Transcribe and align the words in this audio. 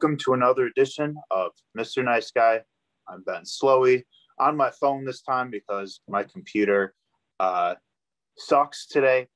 Welcome 0.00 0.16
to 0.24 0.32
another 0.32 0.64
edition 0.64 1.14
of 1.30 1.50
Mr. 1.76 2.02
Nice 2.02 2.30
Guy. 2.30 2.62
I'm 3.06 3.22
Ben 3.22 3.42
Slowey 3.42 4.04
on 4.38 4.56
my 4.56 4.70
phone 4.70 5.04
this 5.04 5.20
time 5.20 5.50
because 5.50 6.00
my 6.08 6.22
computer 6.24 6.94
uh, 7.38 7.74
sucks 8.38 8.86
today. 8.86 9.28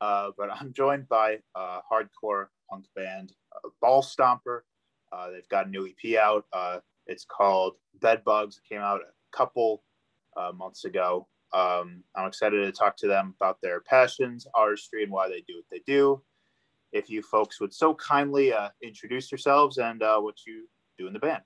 Uh, 0.00 0.30
but 0.38 0.48
I'm 0.48 0.72
joined 0.72 1.08
by 1.08 1.38
a 1.56 1.80
hardcore 1.90 2.46
punk 2.70 2.84
band, 2.94 3.32
uh, 3.52 3.70
Ball 3.80 4.00
Stomper. 4.00 4.60
Uh, 5.10 5.32
they've 5.32 5.48
got 5.48 5.66
a 5.66 5.70
new 5.70 5.88
EP 5.88 6.16
out. 6.16 6.44
Uh, 6.52 6.78
it's 7.08 7.24
called 7.24 7.74
Bed 8.00 8.22
Bugs. 8.24 8.58
It 8.58 8.72
came 8.72 8.80
out 8.80 9.00
a 9.00 9.36
couple 9.36 9.82
months 10.54 10.84
ago. 10.84 11.26
Um, 11.52 12.04
I'm 12.14 12.28
excited 12.28 12.64
to 12.64 12.70
talk 12.70 12.96
to 12.98 13.08
them 13.08 13.34
about 13.40 13.56
their 13.60 13.80
passions, 13.80 14.46
artistry, 14.54 15.02
and 15.02 15.10
why 15.10 15.28
they 15.28 15.42
do 15.48 15.56
what 15.56 15.64
they 15.72 15.82
do. 15.84 16.22
If 16.92 17.08
you 17.08 17.22
folks 17.22 17.60
would 17.60 17.72
so 17.72 17.94
kindly 17.94 18.52
uh, 18.52 18.68
introduce 18.82 19.32
yourselves 19.32 19.78
and 19.78 20.02
uh, 20.02 20.20
what 20.20 20.36
you 20.46 20.68
do 20.98 21.06
in 21.06 21.14
the 21.14 21.18
band. 21.18 21.42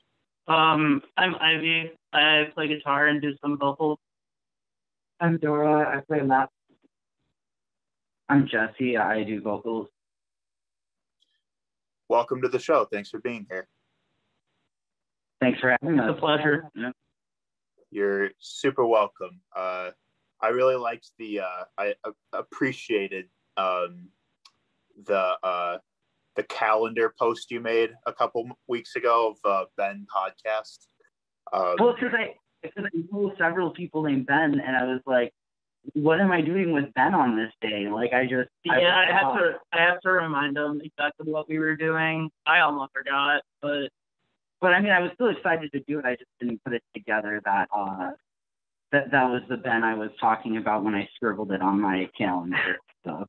Um, 0.48 1.02
I'm 1.16 1.36
Ivy. 1.36 1.92
I 2.12 2.48
play 2.54 2.68
guitar 2.68 3.06
and 3.06 3.22
do 3.22 3.32
some 3.40 3.56
vocals. 3.56 3.98
I'm 5.20 5.38
Dora. 5.38 5.96
I 5.96 6.00
play 6.00 6.22
lap. 6.22 6.50
I'm 8.28 8.48
Jesse. 8.48 8.96
I 8.96 9.22
do 9.22 9.40
vocals. 9.40 9.88
Welcome 12.08 12.42
to 12.42 12.48
the 12.48 12.58
show. 12.58 12.84
Thanks 12.84 13.10
for 13.10 13.20
being 13.20 13.46
here. 13.48 13.68
Thanks 15.40 15.60
for 15.60 15.76
having 15.80 16.00
us. 16.00 16.10
It's 16.10 16.18
a 16.18 16.20
pleasure. 16.20 16.70
Yeah. 16.74 16.90
You're 17.90 18.30
super 18.40 18.84
welcome. 18.84 19.40
Uh, 19.54 19.90
I 20.40 20.48
really 20.48 20.76
liked 20.76 21.10
the. 21.18 21.40
Uh, 21.40 21.64
I 21.78 21.94
uh, 22.04 22.10
appreciated 22.32 23.26
um, 23.56 24.08
the 25.04 25.34
uh, 25.42 25.78
the 26.36 26.42
calendar 26.44 27.14
post 27.18 27.50
you 27.50 27.60
made 27.60 27.90
a 28.06 28.12
couple 28.12 28.48
weeks 28.68 28.96
ago 28.96 29.34
of 29.44 29.50
uh, 29.50 29.64
Ben 29.76 30.06
podcast. 30.14 30.86
Um, 31.52 31.76
Well, 31.78 31.94
because 31.94 32.14
I, 32.14 32.34
because 32.62 32.84
I 32.84 33.06
know 33.10 33.32
several 33.38 33.70
people 33.70 34.02
named 34.02 34.26
Ben, 34.26 34.60
and 34.60 34.76
I 34.76 34.84
was 34.84 35.00
like, 35.06 35.32
what 35.94 36.20
am 36.20 36.32
I 36.32 36.40
doing 36.40 36.72
with 36.72 36.92
Ben 36.94 37.14
on 37.14 37.36
this 37.36 37.52
day? 37.60 37.88
Like, 37.88 38.12
I 38.12 38.24
just. 38.24 38.50
Yeah, 38.64 38.96
I 38.96 39.12
had 39.12 39.32
to. 39.38 39.52
I 39.72 39.80
have 39.82 40.00
to 40.00 40.10
remind 40.10 40.56
them 40.56 40.80
exactly 40.82 41.30
what 41.30 41.48
we 41.48 41.58
were 41.58 41.76
doing. 41.76 42.30
I 42.44 42.60
almost 42.60 42.92
forgot, 42.92 43.42
but 43.62 43.88
But 44.60 44.72
I 44.74 44.80
mean, 44.80 44.92
I 44.92 45.00
was 45.00 45.10
still 45.14 45.28
excited 45.28 45.70
to 45.72 45.80
do 45.86 45.98
it. 45.98 46.04
I 46.04 46.16
just 46.16 46.30
didn't 46.40 46.62
put 46.64 46.74
it 46.74 46.82
together 46.94 47.40
that 47.44 47.68
uh, 47.74 48.10
that 48.92 49.10
that 49.10 49.30
was 49.30 49.42
the 49.48 49.56
Ben 49.56 49.84
I 49.84 49.94
was 49.94 50.10
talking 50.20 50.56
about 50.56 50.84
when 50.84 50.94
I 50.94 51.08
scribbled 51.14 51.52
it 51.52 51.62
on 51.62 51.80
my 51.80 52.08
calendar. 52.16 52.78
So. 53.04 53.26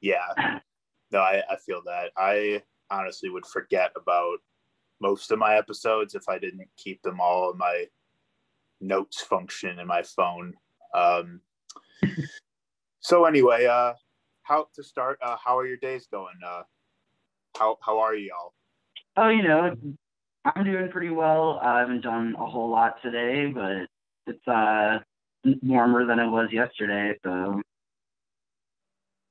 yeah, 0.00 0.60
no, 1.10 1.20
I, 1.20 1.42
I 1.50 1.56
feel 1.56 1.82
that. 1.86 2.10
I 2.16 2.62
honestly 2.90 3.30
would 3.30 3.46
forget 3.46 3.92
about 3.96 4.38
most 5.00 5.30
of 5.30 5.38
my 5.38 5.56
episodes 5.56 6.14
if 6.14 6.28
I 6.28 6.38
didn't 6.38 6.68
keep 6.76 7.02
them 7.02 7.20
all 7.20 7.52
in 7.52 7.58
my 7.58 7.86
notes 8.80 9.20
function 9.20 9.78
in 9.78 9.86
my 9.86 10.02
phone. 10.02 10.54
Um, 10.94 11.40
so 13.00 13.24
anyway, 13.24 13.66
uh, 13.66 13.94
how 14.42 14.68
to 14.74 14.82
start? 14.82 15.18
Uh, 15.22 15.36
how 15.42 15.58
are 15.58 15.66
your 15.66 15.76
days 15.76 16.08
going? 16.10 16.34
Uh, 16.44 16.62
how 17.56 17.78
how 17.82 17.98
are 17.98 18.14
you 18.14 18.32
all? 18.38 18.54
Oh, 19.16 19.28
you 19.28 19.42
know, 19.42 19.76
I'm 20.44 20.64
doing 20.64 20.90
pretty 20.90 21.10
well. 21.10 21.58
I 21.62 21.80
haven't 21.80 22.02
done 22.02 22.34
a 22.38 22.46
whole 22.46 22.70
lot 22.70 23.02
today, 23.02 23.46
but 23.46 23.86
it's 24.26 24.48
uh 24.48 24.98
warmer 25.62 26.06
than 26.06 26.18
it 26.18 26.28
was 26.28 26.48
yesterday, 26.52 27.16
so 27.24 27.60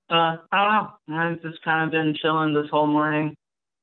uh, 0.09 0.37
I 0.51 0.89
don't 1.07 1.15
know. 1.15 1.17
I've 1.17 1.41
just 1.41 1.61
kind 1.63 1.85
of 1.85 1.91
been 1.91 2.15
chilling 2.21 2.53
this 2.53 2.69
whole 2.69 2.87
morning. 2.87 3.35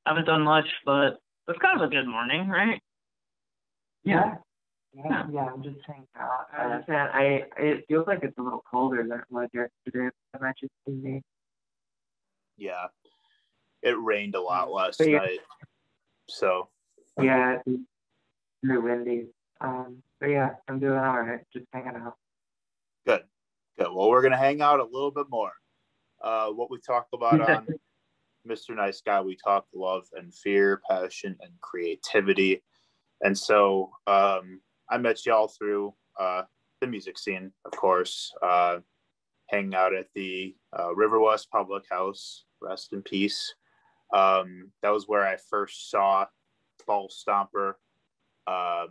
I 0.07 0.11
haven't 0.11 0.27
done 0.27 0.43
much, 0.43 0.67
but 0.85 1.19
it's 1.49 1.59
kind 1.61 1.81
of 1.81 1.87
a 1.87 1.91
good 1.91 2.07
morning, 2.07 2.49
right? 2.49 2.81
Yeah. 4.05 4.37
Yeah, 4.97 5.27
yeah, 5.33 5.47
I'm 5.53 5.63
just 5.63 5.79
saying 5.89 6.07
that. 6.15 6.29
I 6.57 6.65
understand. 6.67 7.11
I 7.13 7.43
it 7.59 7.84
feels 7.89 8.07
like 8.07 8.21
it's 8.23 8.39
a 8.39 8.43
little 8.43 8.63
colder 8.71 9.03
than 9.03 9.19
it 9.19 9.25
was 9.29 9.49
yesterday. 9.53 10.09
I 10.34 10.39
mentioned 10.41 10.71
to 10.87 10.93
me. 10.93 11.21
Yeah, 12.57 12.87
it 13.83 13.99
rained 14.01 14.37
a 14.37 14.41
lot 14.41 14.71
last 14.71 14.99
But 14.99 15.09
yeah. 15.09 15.19
night, 15.19 15.41
so 16.29 16.69
Yeah, 17.21 17.59
it's 17.67 17.81
very 18.63 18.79
windy. 18.79 19.27
Um, 19.61 20.01
but 20.21 20.27
yeah, 20.29 20.51
I'm 20.69 20.79
doing 20.79 20.97
all 20.97 21.21
right. 21.23 21.41
Just 21.53 21.67
hanging 21.73 21.97
out. 21.97 22.15
good, 23.05 23.25
good. 23.77 23.89
Well, 23.93 24.09
we're 24.09 24.23
gonna 24.23 24.37
hang 24.39 24.63
out 24.63 24.79
a 24.79 24.84
little 24.84 25.11
bit 25.11 25.27
more. 25.29 25.53
Uh, 26.25 26.49
what 26.49 26.71
we 26.71 26.79
talked 26.79 27.12
about 27.12 27.39
on 27.51 27.67
Mr. 28.49 28.75
Nice 28.75 29.03
Guy, 29.03 29.21
we 29.21 29.37
talked 29.37 29.75
love 29.75 30.07
and 30.15 30.35
fear, 30.35 30.81
passion 30.89 31.37
and 31.43 31.53
creativity. 31.61 32.62
And 33.21 33.37
so 33.37 33.91
um, 34.07 34.63
I 34.89 34.97
met 34.97 35.27
y'all 35.27 35.49
through 35.49 35.95
uh, 36.19 36.45
the 36.81 36.87
music 36.87 37.19
scene, 37.19 37.53
of 37.67 37.73
course, 37.73 38.33
uh, 38.43 38.79
hanging 39.51 39.75
out 39.75 39.95
at 39.95 40.07
the 40.15 40.57
uh, 40.79 40.95
River 40.95 41.21
West 41.21 41.51
Public 41.51 41.84
House, 41.91 42.45
rest 42.63 42.95
in 42.95 43.03
peace. 43.03 43.55
Um, 44.15 44.71
that 44.83 44.91
was 44.91 45.07
where 45.07 45.27
I 45.27 45.37
first 45.37 45.91
saw 45.91 46.25
Ball 46.87 47.11
Stomper 47.11 47.75
um, 48.47 48.91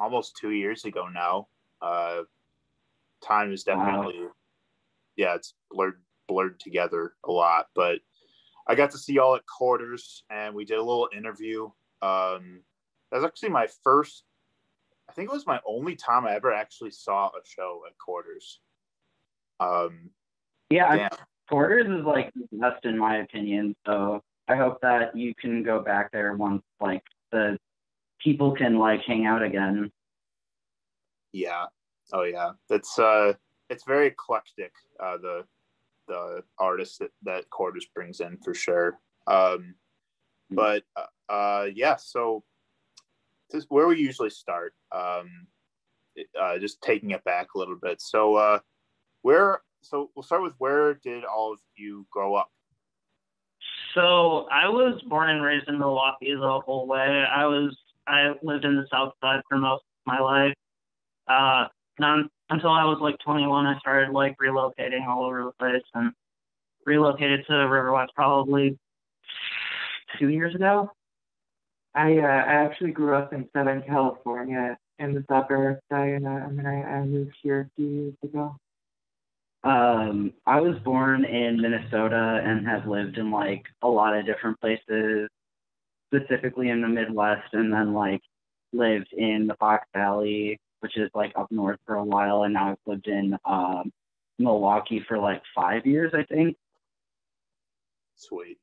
almost 0.00 0.36
two 0.36 0.50
years 0.50 0.84
ago 0.84 1.06
now. 1.06 1.46
Uh, 1.80 2.22
time 3.22 3.52
is 3.52 3.62
definitely, 3.62 4.26
yeah, 5.16 5.36
it's 5.36 5.54
blurred 5.70 6.00
blurred 6.28 6.60
together 6.60 7.14
a 7.24 7.32
lot, 7.32 7.66
but 7.74 8.00
I 8.66 8.74
got 8.74 8.90
to 8.92 8.98
see 8.98 9.14
y'all 9.14 9.34
at 9.34 9.46
quarters 9.46 10.24
and 10.30 10.54
we 10.54 10.64
did 10.64 10.78
a 10.78 10.82
little 10.82 11.08
interview. 11.16 11.64
Um, 12.02 12.60
that 13.10 13.16
was 13.18 13.24
actually 13.24 13.48
my 13.48 13.66
first, 13.82 14.24
I 15.08 15.14
think 15.14 15.30
it 15.30 15.32
was 15.32 15.46
my 15.46 15.60
only 15.66 15.96
time 15.96 16.26
I 16.26 16.34
ever 16.34 16.52
actually 16.52 16.90
saw 16.90 17.28
a 17.28 17.40
show 17.44 17.82
at 17.86 17.96
quarters. 17.98 18.60
Um, 19.58 20.10
yeah. 20.70 21.08
Quarters 21.48 21.86
is 21.86 22.04
like 22.04 22.30
the 22.34 22.58
best 22.58 22.84
in 22.84 22.98
my 22.98 23.16
opinion. 23.18 23.74
So 23.86 24.22
I 24.48 24.56
hope 24.56 24.80
that 24.82 25.16
you 25.16 25.34
can 25.34 25.62
go 25.62 25.80
back 25.80 26.12
there 26.12 26.34
once 26.34 26.62
like 26.78 27.02
the 27.32 27.58
people 28.20 28.52
can 28.52 28.78
like 28.78 29.00
hang 29.06 29.24
out 29.24 29.42
again. 29.42 29.90
Yeah. 31.32 31.66
Oh 32.12 32.24
yeah. 32.24 32.52
It's 32.68 32.98
uh 32.98 33.32
it's 33.70 33.84
very 33.84 34.08
eclectic, 34.08 34.72
uh 35.02 35.16
the 35.18 35.44
the 36.08 36.42
artist 36.58 36.98
that, 36.98 37.10
that 37.22 37.50
Quarters 37.50 37.86
brings 37.94 38.20
in 38.20 38.38
for 38.38 38.54
sure. 38.54 38.98
Um 39.26 39.74
but 40.50 40.82
uh, 40.96 41.32
uh 41.32 41.66
yeah, 41.74 41.96
so 41.96 42.42
this 43.50 43.62
is 43.62 43.70
where 43.70 43.86
we 43.86 43.98
usually 43.98 44.30
start. 44.30 44.74
Um 44.92 45.46
uh 46.40 46.58
just 46.58 46.82
taking 46.82 47.10
it 47.10 47.24
back 47.24 47.54
a 47.54 47.58
little 47.58 47.76
bit. 47.76 48.00
So 48.00 48.36
uh 48.36 48.58
where 49.22 49.60
so 49.82 50.10
we'll 50.14 50.22
start 50.22 50.42
with 50.42 50.54
where 50.58 50.94
did 50.94 51.24
all 51.24 51.52
of 51.52 51.60
you 51.76 52.06
grow 52.10 52.34
up? 52.34 52.50
So 53.94 54.46
I 54.50 54.68
was 54.68 55.00
born 55.08 55.30
and 55.30 55.42
raised 55.42 55.68
in 55.68 55.78
Milwaukee 55.78 56.34
the 56.34 56.60
whole 56.64 56.86
way. 56.86 57.24
I 57.24 57.46
was 57.46 57.76
I 58.06 58.32
lived 58.42 58.64
in 58.64 58.76
the 58.76 58.86
South 58.90 59.14
Side 59.20 59.42
for 59.48 59.58
most 59.58 59.82
of 59.82 60.06
my 60.06 60.20
life. 60.20 60.54
Uh, 61.26 61.66
non, 61.98 62.30
until 62.50 62.70
I 62.70 62.84
was 62.84 62.98
like 63.00 63.18
21, 63.18 63.66
I 63.66 63.78
started 63.78 64.12
like 64.12 64.36
relocating 64.38 65.06
all 65.06 65.24
over 65.24 65.44
the 65.44 65.52
place 65.58 65.82
and 65.94 66.12
relocated 66.86 67.44
to 67.46 67.54
River 67.54 67.92
West 67.92 68.12
probably 68.14 68.78
two 70.18 70.28
years 70.28 70.54
ago. 70.54 70.90
I 71.94 72.18
uh, 72.18 72.26
I 72.26 72.52
actually 72.64 72.92
grew 72.92 73.14
up 73.14 73.32
in 73.32 73.48
Southern 73.54 73.82
California 73.82 74.76
in 74.98 75.14
the 75.14 75.24
suburbs. 75.28 75.80
I 75.90 76.14
uh, 76.14 76.28
I 76.28 76.48
mean 76.48 76.66
I, 76.66 76.82
I 76.82 77.04
moved 77.04 77.34
here 77.42 77.60
a 77.60 77.70
few 77.76 77.88
years 77.88 78.14
ago. 78.22 78.56
Um, 79.64 80.32
I 80.46 80.60
was 80.60 80.78
born 80.84 81.24
in 81.24 81.60
Minnesota 81.60 82.40
and 82.44 82.66
have 82.66 82.86
lived 82.86 83.18
in 83.18 83.30
like 83.30 83.64
a 83.82 83.88
lot 83.88 84.16
of 84.16 84.24
different 84.24 84.60
places, 84.60 85.28
specifically 86.14 86.70
in 86.70 86.80
the 86.80 86.88
Midwest, 86.88 87.52
and 87.52 87.72
then 87.72 87.92
like 87.92 88.20
lived 88.72 89.12
in 89.12 89.46
the 89.46 89.56
Fox 89.56 89.86
Valley, 89.94 90.58
which 90.80 90.96
is 90.96 91.10
like 91.14 91.32
up 91.36 91.50
north 91.50 91.78
for 91.86 91.96
a 91.96 92.04
while, 92.04 92.42
and 92.44 92.54
now 92.54 92.70
I've 92.70 92.78
lived 92.86 93.08
in 93.08 93.36
um, 93.44 93.92
Milwaukee 94.38 95.04
for 95.06 95.18
like 95.18 95.42
five 95.54 95.86
years, 95.86 96.12
I 96.14 96.24
think. 96.24 96.56
Sweet. 98.16 98.58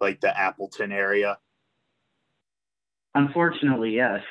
Like 0.00 0.20
the 0.20 0.38
Appleton 0.38 0.92
area. 0.92 1.38
Unfortunately, 3.14 3.94
yes. 3.94 4.22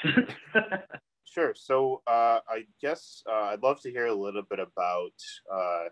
Sure. 1.36 1.54
So 1.54 2.02
uh, 2.08 2.40
I 2.48 2.64
guess 2.82 3.22
uh, 3.30 3.50
I'd 3.52 3.62
love 3.62 3.82
to 3.82 3.92
hear 3.92 4.06
a 4.06 4.16
little 4.16 4.44
bit 4.50 4.60
about 4.60 5.12
uh, 5.54 5.90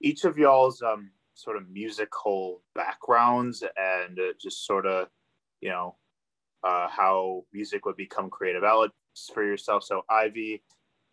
each 0.00 0.24
of 0.24 0.36
y'all's 0.36 0.82
um, 0.82 1.12
sort 1.34 1.56
of 1.56 1.70
musical 1.70 2.60
backgrounds 2.74 3.62
and 3.62 4.18
uh, 4.18 4.32
just 4.42 4.66
sort 4.66 4.84
of, 4.84 5.06
you 5.60 5.68
know, 5.68 5.94
uh, 6.64 6.88
how 6.88 7.44
music 7.52 7.86
would 7.86 7.94
become 7.94 8.28
creative 8.28 8.64
outlets 8.64 8.94
for 9.32 9.44
yourself. 9.44 9.84
So 9.84 10.02
Ivy, 10.08 10.62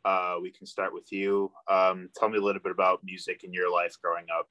uh, 0.05 0.37
we 0.41 0.51
can 0.51 0.65
start 0.65 0.93
with 0.93 1.11
you. 1.11 1.51
Um, 1.69 2.09
tell 2.15 2.29
me 2.29 2.37
a 2.37 2.41
little 2.41 2.61
bit 2.61 2.71
about 2.71 3.03
music 3.03 3.43
in 3.43 3.53
your 3.53 3.71
life 3.71 3.95
growing 4.01 4.25
up. 4.37 4.47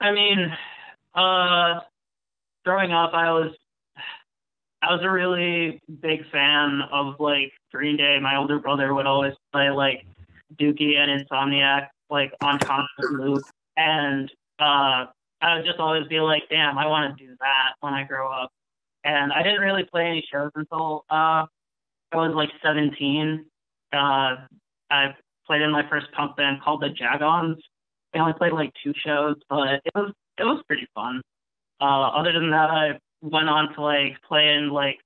I 0.00 0.12
mean, 0.12 0.52
uh, 1.14 1.80
growing 2.64 2.92
up, 2.92 3.12
I 3.12 3.32
was 3.32 3.52
I 4.82 4.94
was 4.94 5.02
a 5.02 5.10
really 5.10 5.80
big 6.00 6.20
fan 6.30 6.80
of 6.90 7.16
like 7.20 7.52
Green 7.70 7.96
Day. 7.96 8.18
My 8.20 8.36
older 8.36 8.58
brother 8.58 8.94
would 8.94 9.06
always 9.06 9.34
play 9.52 9.70
like 9.70 10.06
Dookie 10.58 10.96
and 10.96 11.26
Insomniac 11.26 11.88
like 12.08 12.32
on 12.42 12.58
constant 12.58 13.12
loop, 13.12 13.42
and 13.76 14.30
uh, 14.58 15.06
I 15.42 15.56
would 15.56 15.64
just 15.64 15.78
always 15.78 16.06
be 16.08 16.20
like, 16.20 16.44
"Damn, 16.48 16.78
I 16.78 16.86
want 16.86 17.16
to 17.16 17.24
do 17.24 17.36
that 17.40 17.74
when 17.80 17.92
I 17.92 18.04
grow 18.04 18.30
up." 18.30 18.50
And 19.04 19.32
I 19.32 19.42
didn't 19.42 19.60
really 19.60 19.84
play 19.84 20.06
any 20.06 20.26
shows 20.30 20.50
until 20.54 21.04
uh, 21.10 21.46
I 22.12 22.16
was 22.16 22.34
like 22.34 22.50
17. 22.62 23.44
Uh, 23.92 23.96
I 24.90 25.14
played 25.46 25.62
in 25.62 25.72
my 25.72 25.88
first 25.88 26.06
punk 26.12 26.36
band 26.36 26.60
called 26.62 26.82
the 26.82 26.90
Jagons. 26.90 27.56
I 28.14 28.18
only 28.18 28.32
played 28.34 28.52
like 28.52 28.72
two 28.82 28.92
shows, 29.04 29.36
but 29.48 29.80
it 29.84 29.92
was 29.94 30.12
it 30.38 30.44
was 30.44 30.62
pretty 30.66 30.86
fun. 30.94 31.22
Uh, 31.80 32.08
other 32.08 32.32
than 32.32 32.50
that, 32.50 32.70
I 32.70 32.98
went 33.22 33.48
on 33.48 33.72
to 33.74 33.82
like 33.82 34.20
play 34.26 34.54
in 34.54 34.70
like 34.70 34.98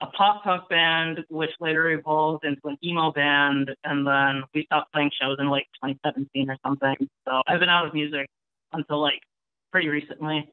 a 0.00 0.06
pop 0.06 0.42
punk 0.44 0.68
band, 0.68 1.20
which 1.28 1.50
later 1.60 1.90
evolved 1.90 2.44
into 2.44 2.60
an 2.64 2.76
emo 2.84 3.12
band, 3.12 3.70
and 3.84 4.06
then 4.06 4.42
we 4.54 4.64
stopped 4.64 4.92
playing 4.92 5.10
shows 5.20 5.36
in 5.38 5.48
like 5.48 5.66
2017 5.84 6.50
or 6.50 6.56
something. 6.64 6.96
So 7.26 7.42
I've 7.46 7.60
been 7.60 7.68
out 7.68 7.86
of 7.86 7.94
music 7.94 8.28
until 8.72 9.00
like 9.00 9.20
pretty 9.70 9.88
recently. 9.88 10.48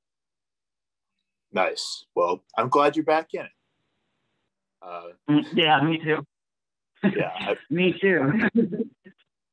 Nice. 1.51 2.05
Well, 2.15 2.43
I'm 2.57 2.69
glad 2.69 2.95
you're 2.95 3.05
back 3.05 3.33
in 3.33 3.41
it. 3.41 3.51
Uh, 4.81 5.07
mm, 5.29 5.45
yeah, 5.53 5.81
me 5.81 5.97
too. 5.97 6.25
Yeah, 7.03 7.31
I, 7.35 7.57
me 7.69 7.97
too. 7.99 8.49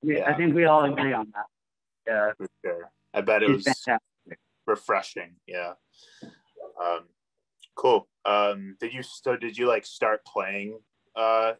yeah, 0.02 0.30
I 0.30 0.34
think 0.34 0.54
we 0.54 0.66
all 0.66 0.84
agree 0.84 1.12
on 1.12 1.32
that. 1.34 1.46
Yeah, 2.06 2.32
for 2.36 2.48
sure. 2.64 2.90
I 3.14 3.20
bet 3.22 3.42
it 3.42 3.50
was 3.50 3.64
fantastic. 3.64 4.38
refreshing. 4.66 5.36
Yeah. 5.46 5.72
Um, 6.80 7.06
cool. 7.74 8.08
Um, 8.24 8.76
did 8.78 8.92
you 8.92 9.02
so 9.02 9.36
did 9.36 9.56
you 9.56 9.66
like 9.66 9.86
start 9.86 10.24
playing 10.24 10.78
uh 11.16 11.54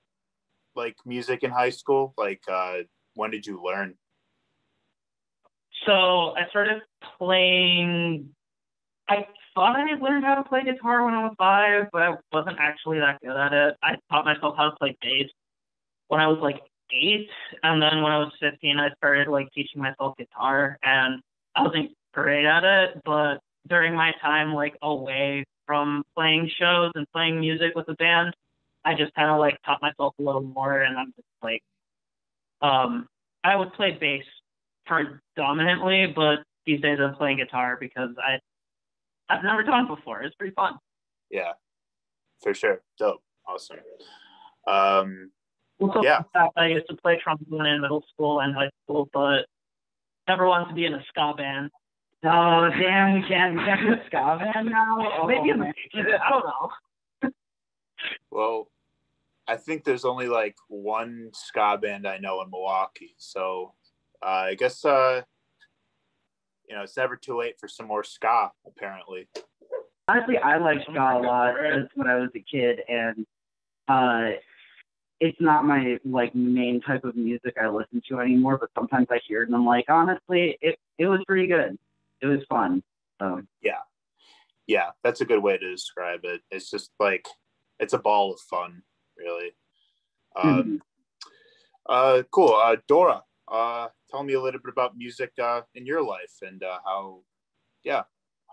like 0.75 0.97
music 1.07 1.43
in 1.43 1.51
high 1.51 1.71
school? 1.71 2.15
Like 2.19 2.43
uh 2.49 2.79
when 3.15 3.31
did 3.31 3.47
you 3.47 3.63
learn? 3.63 3.95
So 5.87 6.35
I 6.37 6.49
started 6.51 6.83
playing 7.19 8.31
I 9.09 9.27
thought 9.55 9.77
I 9.77 9.95
learned 10.01 10.25
how 10.25 10.35
to 10.35 10.45
play 10.45 10.65
guitar 10.65 11.05
when 11.05 11.15
I 11.15 11.23
was 11.25 11.35
five, 11.39 11.87
but 11.93 12.03
I 12.03 12.15
wasn't 12.33 12.59
actually 12.59 12.99
that 12.99 13.21
good 13.21 13.37
at 13.37 13.53
it. 13.53 13.77
I 13.83 13.97
taught 14.11 14.25
myself 14.25 14.55
how 14.57 14.71
to 14.71 14.77
play 14.77 14.97
bass 15.01 15.31
when 16.09 16.21
I 16.21 16.27
was 16.27 16.39
like 16.41 16.61
eight, 16.93 17.29
and 17.63 17.81
then 17.81 18.03
when 18.03 18.13
I 18.13 18.19
was 18.19 18.33
fifteen, 18.41 18.79
I 18.79 18.91
started 18.97 19.29
like 19.29 19.49
teaching 19.53 19.83
myself 19.83 20.17
guitar, 20.17 20.79
and 20.83 21.21
I 21.55 21.63
wasn't 21.63 21.93
great 22.13 22.45
at 22.45 22.65
it. 22.65 23.03
But 23.05 23.41
during 23.69 23.95
my 23.95 24.13
time 24.21 24.55
like 24.55 24.77
away 24.83 25.45
from 25.67 26.05
playing 26.17 26.51
shows 26.59 26.93
and 26.95 27.07
playing 27.13 27.41
music 27.41 27.73
with 27.75 27.87
the 27.87 27.95
band, 27.95 28.35
I 28.85 28.95
just 28.95 29.15
kind 29.15 29.31
of 29.31 29.39
like 29.39 29.59
taught 29.65 29.83
myself 29.83 30.15
a 30.19 30.23
little 30.23 30.43
more, 30.43 30.81
and 30.83 30.97
I'm 30.97 31.13
just 31.17 31.29
like, 31.43 31.63
um, 32.63 33.07
I 33.45 33.57
would 33.57 33.73
play 33.75 33.97
bass 34.01 34.25
predominantly, 34.87 36.13
but 36.15 36.41
these 36.67 36.81
days 36.81 36.99
I'm 37.01 37.15
playing 37.15 37.39
guitar 37.39 37.77
because 37.81 38.11
I 38.19 38.39
I've 39.29 39.43
never 39.43 39.63
done 39.63 39.85
it 39.85 39.89
before. 39.89 40.23
It's 40.23 40.35
pretty 40.37 40.55
fun. 40.55 40.75
Yeah, 41.31 41.53
for 42.43 42.55
sure. 42.55 42.83
Dope. 42.99 43.23
Awesome. 43.49 43.79
Um, 44.67 45.31
also, 45.79 46.03
yeah. 46.03 46.23
I 46.57 46.67
used 46.67 46.89
to 46.89 46.97
play 46.97 47.21
trombone 47.23 47.67
in 47.67 47.81
middle 47.81 48.05
school 48.13 48.41
and 48.41 48.55
high 48.55 48.71
school, 48.85 49.09
but 49.13 49.47
never 50.29 50.47
wanted 50.47 50.69
to 50.69 50.75
be 50.75 50.87
in 50.87 50.95
a 50.95 51.05
ska 51.09 51.35
band. 51.37 51.71
Oh, 52.25 52.69
damn, 52.71 53.15
we 53.15 53.29
can't, 53.29 53.57
we 53.57 53.65
can't 53.65 53.81
do 53.83 53.93
a 53.93 54.07
ska 54.07 54.39
band 54.41 54.69
now? 54.69 54.97
Oh, 55.21 55.27
Maybe 55.27 55.51
in 55.51 55.61
the 55.61 55.73
future. 55.93 56.19
I 56.21 56.31
don't 56.31 56.45
know. 56.45 57.31
well, 58.31 58.69
I 59.47 59.57
think 59.57 59.85
there's 59.85 60.05
only 60.05 60.27
like 60.27 60.57
one 60.69 61.31
ska 61.35 61.79
band 61.81 62.07
I 62.07 62.19
know 62.19 62.43
in 62.43 62.51
Milwaukee. 62.51 63.15
So 63.19 63.75
uh, 64.23 64.49
I 64.51 64.55
guess, 64.55 64.85
uh, 64.85 65.23
you 66.69 66.75
know, 66.75 66.83
it's 66.83 66.97
never 66.97 67.17
too 67.17 67.39
late 67.39 67.59
for 67.59 67.69
some 67.69 67.87
more 67.87 68.05
ska, 68.05 68.51
apparently. 68.67 69.29
Honestly, 70.09 70.39
I 70.39 70.59
like 70.59 70.83
ska 70.83 70.93
a 70.93 71.19
lot 71.19 71.55
when 71.95 72.07
I 72.07 72.17
was 72.17 72.31
a 72.35 72.41
kid, 72.41 72.81
and 72.89 73.27
uh, 73.89 74.39
it's 75.21 75.41
not 75.41 75.65
my 75.65 75.99
like 76.05 76.35
main 76.35 76.81
type 76.81 77.05
of 77.05 77.17
music 77.17 77.57
I 77.61 77.69
listen 77.69 78.03
to 78.09 78.21
anymore. 78.21 78.59
But 78.59 78.71
sometimes 78.75 79.09
I 79.11 79.21
hear 79.27 79.43
it, 79.43 79.49
and 79.49 79.57
I'm 79.57 79.67
like, 79.67 79.87
honestly, 79.89 80.59
it 80.61 80.79
it 80.99 81.07
was 81.07 81.21
pretty 81.27 81.47
good. 81.47 81.79
It 82.21 82.27
was 82.27 82.41
fun. 82.49 82.83
So. 83.21 83.43
Yeah, 83.63 83.81
yeah, 84.67 84.91
that's 85.03 85.21
a 85.21 85.25
good 85.25 85.43
way 85.43 85.57
to 85.57 85.71
describe 85.71 86.21
it. 86.25 86.43
It's 86.51 86.71
just 86.71 86.91
like 86.99 87.27
it's 87.79 87.93
a 87.93 87.99
ball 87.99 88.33
of 88.33 88.41
fun, 88.41 88.83
really. 89.17 89.55
Um, 90.35 90.63
mm-hmm. 90.63 90.77
uh, 91.87 92.23
cool. 92.31 92.55
Uh, 92.55 92.77
Dora, 92.89 93.23
uh, 93.49 93.89
tell 94.11 94.23
me 94.23 94.35
a 94.35 94.41
little 94.41 94.61
bit 94.61 94.73
about 94.73 94.97
music 94.97 95.33
uh, 95.43 95.63
in 95.75 95.87
your 95.87 96.03
life 96.03 96.39
and 96.43 96.63
uh, 96.63 96.79
how, 96.85 97.21
yeah, 97.85 98.03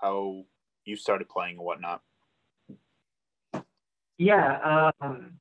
how 0.01 0.44
you 0.86 0.95
started 0.95 1.30
playing 1.30 1.57
and 1.57 1.66
whatnot. 1.66 2.01
Yeah. 4.18 4.92
Um, 5.01 5.40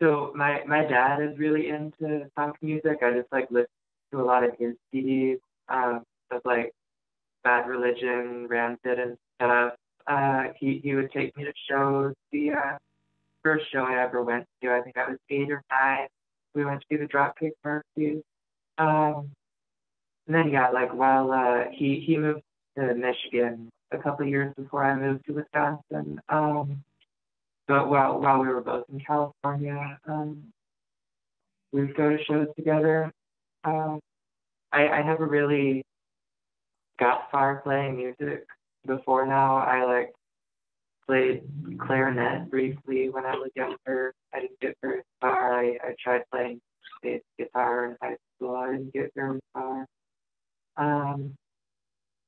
so 0.00 0.32
my 0.34 0.62
my 0.66 0.84
dad 0.84 1.22
is 1.22 1.38
really 1.38 1.68
into 1.68 2.30
punk 2.36 2.56
music. 2.62 2.98
I 3.02 3.12
just 3.12 3.32
like 3.32 3.48
listen 3.50 3.68
to 4.12 4.20
a 4.20 4.24
lot 4.24 4.44
of 4.44 4.50
his 4.58 4.74
CDs 4.92 5.38
um, 5.68 6.02
of 6.30 6.42
like 6.44 6.72
Bad 7.42 7.68
Religion, 7.68 8.46
Rancid, 8.48 8.98
and 8.98 9.16
stuff. 9.36 9.74
Uh, 10.06 10.44
he 10.58 10.80
he 10.82 10.94
would 10.94 11.12
take 11.12 11.36
me 11.36 11.44
to 11.44 11.52
shows. 11.68 12.14
The 12.32 12.52
uh, 12.52 12.78
first 13.42 13.70
show 13.72 13.84
I 13.84 14.02
ever 14.02 14.22
went 14.22 14.46
to, 14.62 14.70
I 14.70 14.80
think 14.80 14.96
I 14.96 15.08
was 15.10 15.18
eight 15.30 15.50
or 15.50 15.62
nine. 15.70 16.08
We 16.54 16.64
went 16.64 16.84
to 16.90 16.98
the 16.98 17.06
Dropkick 17.06 17.52
Murphys. 17.64 18.22
Um, 18.78 19.30
and 20.26 20.34
then 20.34 20.50
yeah, 20.50 20.70
like 20.70 20.92
while 20.94 21.30
uh, 21.32 21.64
he 21.72 22.02
he 22.06 22.16
moved 22.16 22.42
to 22.76 22.94
Michigan 22.94 23.70
a 23.92 23.98
couple 23.98 24.24
of 24.24 24.30
years 24.30 24.54
before 24.56 24.84
I 24.84 24.96
moved 24.96 25.26
to 25.26 25.32
Wisconsin. 25.32 26.20
Um, 26.28 26.82
but 27.68 27.88
while 27.88 28.20
while 28.20 28.40
we 28.40 28.48
were 28.48 28.60
both 28.60 28.84
in 28.92 29.00
California, 29.00 29.98
um, 30.06 30.42
we 31.72 31.82
would 31.82 31.96
go 31.96 32.10
to 32.10 32.24
shows 32.24 32.48
together. 32.56 33.12
Um, 33.64 34.00
I 34.72 34.88
I 34.88 35.02
never 35.02 35.26
really 35.26 35.84
got 36.98 37.30
far 37.30 37.60
playing 37.62 37.96
music 37.96 38.46
before 38.86 39.26
now. 39.26 39.56
I 39.56 39.84
like 39.84 40.12
played 41.06 41.42
clarinet 41.78 42.50
briefly 42.50 43.10
when 43.10 43.24
I 43.26 43.34
was 43.34 43.50
younger. 43.54 44.14
I 44.32 44.40
didn't 44.40 44.60
get 44.60 44.76
very 44.82 45.02
far. 45.20 45.58
I, 45.60 45.78
I 45.82 45.94
tried 46.02 46.22
playing 46.32 46.60
bass 47.02 47.20
guitar 47.38 47.86
in 47.86 47.96
high 48.02 48.16
school. 48.44 48.56
I 48.56 48.72
didn't 48.72 48.92
get 48.92 49.12
very 49.14 49.40
far. 49.52 49.86
Um, 50.76 51.34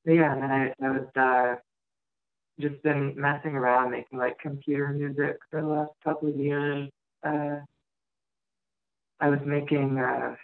but 0.05 0.13
yeah, 0.13 0.33
and 0.33 0.43
then 0.43 0.51
I, 0.51 0.75
I 0.83 0.91
was 0.91 1.07
uh, 1.17 1.61
just 2.61 2.83
been 2.83 3.15
messing 3.17 3.53
around 3.53 3.91
making 3.91 4.19
like 4.19 4.39
computer 4.39 4.89
music 4.89 5.39
for 5.51 5.61
the 5.61 5.67
last 5.67 5.93
couple 6.05 6.29
of 6.29 6.37
years. 6.37 6.89
Uh, 7.25 7.57
I 9.21 9.29
was 9.29 9.41
making 9.45 9.99
uh, 9.99 10.35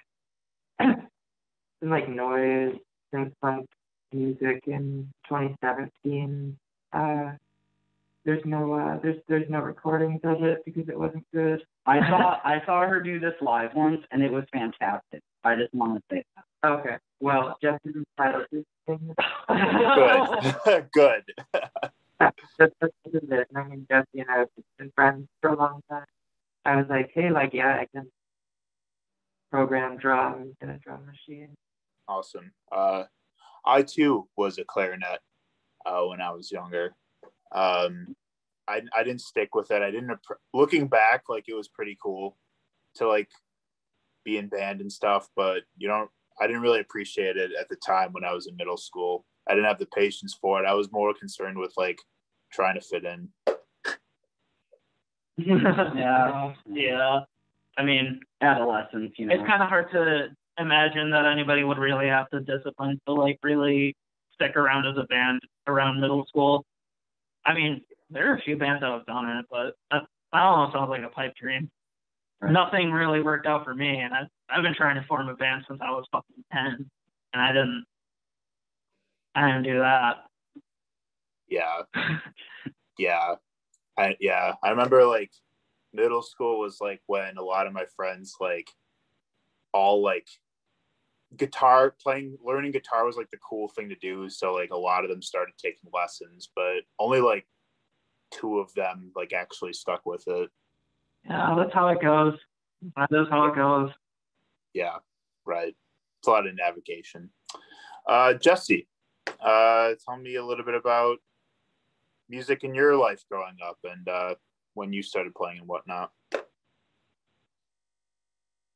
some 0.80 1.90
like 1.90 2.08
noise 2.08 2.74
synth 3.14 3.32
punk 3.40 3.66
music 4.12 4.64
in 4.66 5.08
2017. 5.28 6.56
Uh, 6.92 7.32
there's 8.24 8.42
no 8.44 8.72
uh, 8.74 8.98
there's 9.02 9.16
there's 9.28 9.48
no 9.50 9.60
recordings 9.60 10.20
of 10.24 10.42
it 10.42 10.64
because 10.64 10.88
it 10.88 10.98
wasn't 10.98 11.24
good. 11.32 11.62
I 11.86 11.98
saw 12.08 12.38
I 12.44 12.62
saw 12.64 12.86
her 12.86 13.00
do 13.00 13.18
this 13.18 13.34
live 13.40 13.70
once 13.74 14.00
and 14.10 14.22
it 14.22 14.30
was 14.30 14.44
fantastic. 14.52 15.22
I 15.44 15.56
just 15.56 15.74
want 15.74 15.96
to 15.96 16.02
say 16.10 16.24
that. 16.36 16.68
Okay. 16.68 16.96
Well, 17.20 17.56
Justin 17.62 18.04
Tyler 18.16 18.46
is 18.52 18.64
Good. 18.86 19.00
good. 20.92 21.22
that's, 22.18 22.36
that's 22.58 22.92
it. 23.04 23.48
I 23.54 23.62
mean, 23.64 23.86
Jesse 23.90 24.06
and 24.14 24.30
I 24.30 24.38
have 24.38 24.48
been 24.78 24.92
friends 24.94 25.28
for 25.40 25.50
a 25.50 25.56
long 25.56 25.82
time. 25.90 26.04
I 26.64 26.76
was 26.76 26.86
like, 26.88 27.10
hey, 27.14 27.30
like, 27.30 27.54
yeah, 27.54 27.78
I 27.80 27.86
can 27.94 28.10
program 29.50 29.98
drums 29.98 30.54
in 30.60 30.70
a 30.70 30.78
drum 30.78 31.06
machine. 31.06 31.54
Awesome. 32.08 32.52
Uh, 32.70 33.04
I 33.64 33.82
too 33.82 34.28
was 34.36 34.58
a 34.58 34.64
clarinet 34.64 35.20
uh, 35.86 36.02
when 36.02 36.20
I 36.20 36.30
was 36.32 36.50
younger. 36.50 36.94
Um, 37.52 38.16
I 38.68 38.82
I 38.94 39.02
didn't 39.02 39.20
stick 39.20 39.54
with 39.54 39.70
it. 39.70 39.82
I 39.82 39.90
didn't. 39.90 40.18
Looking 40.54 40.88
back, 40.88 41.24
like 41.28 41.44
it 41.48 41.54
was 41.54 41.68
pretty 41.68 41.96
cool 42.02 42.36
to 42.96 43.06
like 43.08 43.28
be 44.24 44.40
banned 44.40 44.80
and 44.80 44.92
stuff, 44.92 45.28
but 45.36 45.62
you 45.76 45.88
don't. 45.88 46.10
I 46.40 46.46
didn't 46.46 46.62
really 46.62 46.80
appreciate 46.80 47.36
it 47.36 47.50
at 47.58 47.68
the 47.68 47.76
time 47.76 48.12
when 48.12 48.24
I 48.24 48.32
was 48.32 48.46
in 48.46 48.56
middle 48.56 48.76
school. 48.76 49.24
I 49.48 49.54
didn't 49.54 49.66
have 49.66 49.78
the 49.78 49.86
patience 49.86 50.36
for 50.40 50.62
it. 50.62 50.66
I 50.66 50.74
was 50.74 50.90
more 50.90 51.12
concerned 51.14 51.58
with 51.58 51.72
like 51.76 51.98
trying 52.52 52.74
to 52.74 52.80
fit 52.80 53.04
in. 53.04 53.28
yeah, 55.36 56.52
yeah. 56.66 57.20
I 57.76 57.82
mean, 57.82 58.20
adolescence. 58.40 59.12
You 59.16 59.26
know, 59.26 59.34
it's 59.34 59.46
kind 59.46 59.62
of 59.62 59.68
hard 59.68 59.90
to 59.92 60.28
imagine 60.58 61.10
that 61.10 61.26
anybody 61.26 61.64
would 61.64 61.78
really 61.78 62.08
have 62.08 62.26
the 62.30 62.40
discipline 62.40 63.00
to 63.06 63.14
like 63.14 63.38
really 63.42 63.96
stick 64.34 64.56
around 64.56 64.86
as 64.86 64.96
a 64.96 65.04
band 65.04 65.40
around 65.66 66.00
middle 66.00 66.24
school. 66.26 66.64
I 67.44 67.54
mean, 67.54 67.82
there 68.10 68.30
are 68.30 68.36
a 68.36 68.42
few 68.42 68.56
bands 68.56 68.82
that 68.82 68.90
have 68.90 69.06
done 69.06 69.28
it, 69.28 69.46
but 69.50 69.74
uh, 69.90 70.00
that, 70.00 70.02
I 70.32 70.42
don't 70.42 70.72
know. 70.72 70.78
Sounds 70.78 70.90
like 70.90 71.02
a 71.02 71.08
pipe 71.08 71.34
dream. 71.34 71.70
Right. 72.42 72.52
Nothing 72.52 72.90
really 72.90 73.22
worked 73.22 73.46
out 73.46 73.64
for 73.64 73.72
me, 73.72 74.00
and 74.00 74.12
I've, 74.12 74.26
I've 74.50 74.64
been 74.64 74.74
trying 74.74 75.00
to 75.00 75.06
form 75.06 75.28
a 75.28 75.34
band 75.34 75.64
since 75.68 75.80
I 75.80 75.90
was 75.90 76.06
fucking 76.10 76.44
ten, 76.52 76.90
and 77.32 77.42
I 77.42 77.48
didn't. 77.52 77.84
I 79.34 79.46
didn't 79.46 79.62
do 79.62 79.78
that. 79.78 80.24
Yeah. 81.48 81.82
yeah. 82.98 83.36
I 83.96 84.16
yeah. 84.18 84.54
I 84.62 84.70
remember 84.70 85.04
like 85.04 85.30
middle 85.92 86.22
school 86.22 86.58
was 86.58 86.78
like 86.80 87.00
when 87.06 87.36
a 87.36 87.42
lot 87.42 87.66
of 87.66 87.72
my 87.72 87.84
friends 87.96 88.34
like 88.40 88.70
all 89.72 90.02
like 90.02 90.26
guitar 91.36 91.94
playing 92.02 92.36
learning 92.44 92.72
guitar 92.72 93.06
was 93.06 93.16
like 93.16 93.30
the 93.30 93.38
cool 93.38 93.68
thing 93.68 93.88
to 93.88 93.94
do 93.96 94.28
so 94.28 94.52
like 94.52 94.70
a 94.70 94.76
lot 94.76 95.02
of 95.02 95.10
them 95.10 95.22
started 95.22 95.54
taking 95.56 95.90
lessons 95.92 96.50
but 96.54 96.82
only 96.98 97.20
like 97.20 97.46
two 98.30 98.58
of 98.58 98.72
them 98.74 99.10
like 99.16 99.32
actually 99.32 99.72
stuck 99.72 100.04
with 100.04 100.24
it 100.26 100.50
yeah 101.24 101.54
that's 101.56 101.72
how 101.72 101.88
it 101.88 102.00
goes. 102.00 102.34
That's 102.96 103.30
how 103.30 103.46
it 103.46 103.54
goes. 103.54 103.90
Yeah 104.74 104.96
right. 105.44 105.74
It's 106.18 106.28
a 106.28 106.30
lot 106.30 106.46
of 106.46 106.54
navigation. 106.54 107.30
Uh 108.06 108.34
jesse 108.34 108.88
uh 109.40 109.92
tell 110.04 110.16
me 110.16 110.36
a 110.36 110.44
little 110.44 110.64
bit 110.64 110.74
about 110.74 111.18
music 112.28 112.64
in 112.64 112.74
your 112.74 112.96
life 112.96 113.24
growing 113.30 113.56
up 113.64 113.78
and 113.84 114.08
uh 114.08 114.34
when 114.74 114.92
you 114.92 115.02
started 115.02 115.34
playing 115.34 115.58
and 115.58 115.68
whatnot. 115.68 116.10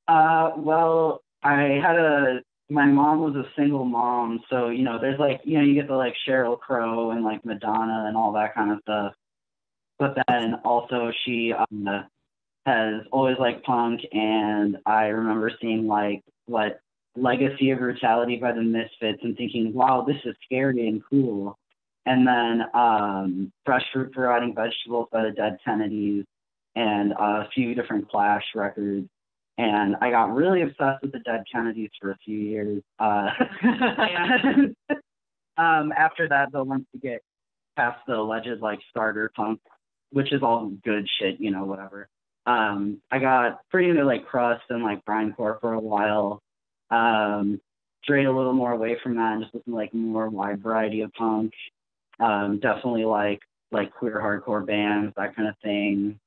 Uh 0.09 0.53
well 0.57 1.23
I 1.43 1.81
had 1.83 1.97
a 1.97 2.41
my 2.69 2.87
mom 2.87 3.21
was 3.21 3.37
a 3.37 3.49
single 3.57 3.85
mom, 3.85 4.41
so 4.51 4.71
you 4.71 4.83
know, 4.83 4.99
there's 5.01 5.21
like 5.21 5.41
you 5.45 5.59
know, 5.59 5.65
you 5.65 5.75
get 5.75 5.87
the 5.87 5.95
like 5.95 6.15
Sheryl 6.27 6.59
Crow 6.59 7.13
and 7.13 7.25
like 7.25 7.45
Madonna 7.45 8.07
and 8.09 8.17
all 8.17 8.33
that 8.33 8.55
kind 8.55 8.73
of 8.73 8.79
stuff. 8.83 9.15
But 9.99 10.17
then 10.27 10.55
also 10.65 11.13
she 11.25 11.53
um, 11.53 11.89
has 12.67 13.03
always 13.13 13.37
liked 13.39 13.65
punk, 13.65 14.01
and 14.13 14.77
I 14.85 15.07
remember 15.07 15.51
seeing 15.61 15.87
like 15.87 16.23
what 16.47 16.81
Legacy 17.17 17.71
of 17.71 17.79
Brutality 17.79 18.37
by 18.37 18.53
the 18.53 18.63
Misfits 18.63 19.21
and 19.23 19.37
thinking, 19.37 19.73
wow, 19.73 20.05
this 20.07 20.17
is 20.25 20.35
scary 20.45 20.87
and 20.87 21.03
cool. 21.09 21.57
And 22.05 22.27
then 22.27 22.63
um, 22.75 23.53
Fresh 23.65 23.85
Fruit 23.93 24.13
for 24.15 24.25
Rotting 24.25 24.55
Vegetables 24.55 25.09
by 25.11 25.23
the 25.23 25.31
Dead 25.31 25.59
Kennedys 25.65 26.25
and 26.75 27.13
a 27.13 27.49
few 27.55 27.75
different 27.75 28.11
Clash 28.11 28.45
records 28.55 29.09
and 29.59 29.97
I 30.01 30.11
got 30.11 30.35
really 30.35 30.63
obsessed 30.63 31.03
with 31.03 31.13
the 31.13 31.21
Dead 31.21 31.45
Kennedys 31.51 31.91
for 32.01 32.11
a 32.11 32.17
few 32.25 32.39
years. 32.39 32.83
Uh, 32.99 33.29
and 33.63 34.77
um, 35.57 35.93
after 35.97 36.29
that, 36.29 36.53
though, 36.53 36.65
once 36.65 36.85
you 36.93 37.01
get 37.01 37.23
past 37.77 37.99
the 38.07 38.15
alleged 38.15 38.61
like 38.61 38.81
starter 38.91 39.31
punk, 39.35 39.61
which 40.11 40.33
is 40.33 40.43
all 40.43 40.71
good 40.85 41.09
shit, 41.19 41.41
you 41.41 41.51
know, 41.51 41.65
whatever. 41.65 42.09
Um, 42.47 43.03
I 43.11 43.19
got 43.19 43.61
pretty 43.71 43.91
into 43.91 44.05
like 44.05 44.27
crust 44.27 44.65
and 44.71 44.83
like 44.83 45.05
grindcore 45.05 45.61
for 45.61 45.73
a 45.73 45.81
while. 45.81 46.43
Um, 46.91 47.61
strayed 48.05 48.27
a 48.27 48.33
little 48.33 48.53
more 48.53 48.73
away 48.73 48.97
from 49.03 49.17
that 49.17 49.33
and 49.33 49.43
just 49.43 49.55
listened 49.55 49.73
to 49.73 49.77
like 49.77 49.93
more 49.93 50.29
wide 50.29 50.63
variety 50.63 51.01
of 51.01 51.13
punk. 51.13 51.53
Um, 52.21 52.61
definitely 52.61 53.05
like 53.05 53.41
like 53.73 53.93
queer 53.93 54.21
hardcore 54.23 54.65
bands, 54.65 55.13
that 55.17 55.35
kind 55.35 55.49
of 55.49 55.57
thing. 55.63 56.21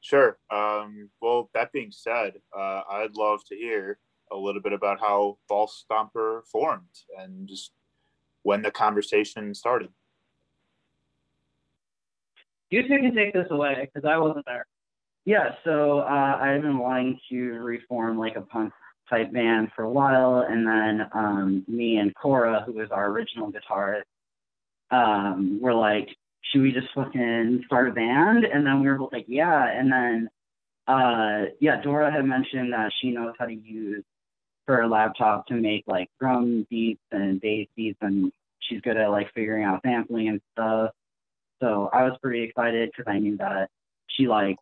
Sure. 0.00 0.38
Um, 0.50 1.10
well, 1.20 1.50
that 1.54 1.72
being 1.72 1.90
said, 1.90 2.34
uh, 2.56 2.82
I'd 2.90 3.16
love 3.16 3.44
to 3.48 3.54
hear 3.54 3.98
a 4.32 4.36
little 4.36 4.60
bit 4.60 4.72
about 4.72 4.98
how 5.00 5.38
Ball 5.48 5.68
Stomper 5.68 6.44
formed 6.46 6.82
and 7.18 7.46
just 7.48 7.72
when 8.42 8.62
the 8.62 8.70
conversation 8.70 9.54
started. 9.54 9.90
You 12.70 12.82
two 12.82 12.88
can 12.88 13.14
take 13.14 13.34
this 13.34 13.46
away 13.50 13.90
because 13.92 14.08
I 14.08 14.16
wasn't 14.18 14.46
there. 14.46 14.66
Yeah, 15.24 15.54
so 15.64 16.00
uh, 16.00 16.38
I've 16.40 16.62
been 16.62 16.78
wanting 16.78 17.18
to 17.30 17.36
reform 17.60 18.18
like 18.18 18.36
a 18.36 18.42
punk 18.42 18.72
type 19.08 19.32
band 19.32 19.70
for 19.74 19.82
a 19.82 19.90
while, 19.90 20.44
and 20.48 20.66
then 20.66 21.06
um, 21.12 21.64
me 21.66 21.96
and 21.96 22.14
Cora, 22.14 22.62
who 22.66 22.72
was 22.72 22.88
our 22.90 23.06
original 23.10 23.50
guitarist, 23.50 24.02
um, 24.90 25.58
were 25.62 25.74
like, 25.74 26.08
should 26.42 26.62
we 26.62 26.72
just 26.72 26.88
fucking 26.94 27.62
start 27.66 27.88
a 27.88 27.92
band? 27.92 28.44
And 28.44 28.66
then 28.66 28.80
we 28.80 28.86
were 28.86 28.98
both 28.98 29.12
like, 29.12 29.24
yeah. 29.26 29.66
And 29.66 29.90
then, 29.90 30.28
uh, 30.86 31.50
yeah, 31.58 31.80
Dora 31.82 32.12
had 32.12 32.24
mentioned 32.26 32.72
that 32.74 32.92
she 33.00 33.10
knows 33.10 33.34
how 33.38 33.46
to 33.46 33.54
use 33.54 34.04
her 34.66 34.86
laptop 34.86 35.46
to 35.46 35.54
make 35.54 35.84
like 35.86 36.08
drum 36.20 36.66
beats 36.70 37.00
and 37.12 37.40
bass 37.40 37.68
beats, 37.76 37.98
and 38.02 38.30
she's 38.60 38.80
good 38.82 38.96
at 38.98 39.10
like 39.10 39.32
figuring 39.34 39.64
out 39.64 39.80
sampling 39.84 40.28
and 40.28 40.40
stuff. 40.52 40.90
So 41.62 41.88
I 41.92 42.04
was 42.04 42.18
pretty 42.22 42.42
excited 42.42 42.90
because 42.90 43.10
I 43.10 43.18
knew 43.18 43.36
that 43.38 43.70
she 44.08 44.26
like, 44.26 44.56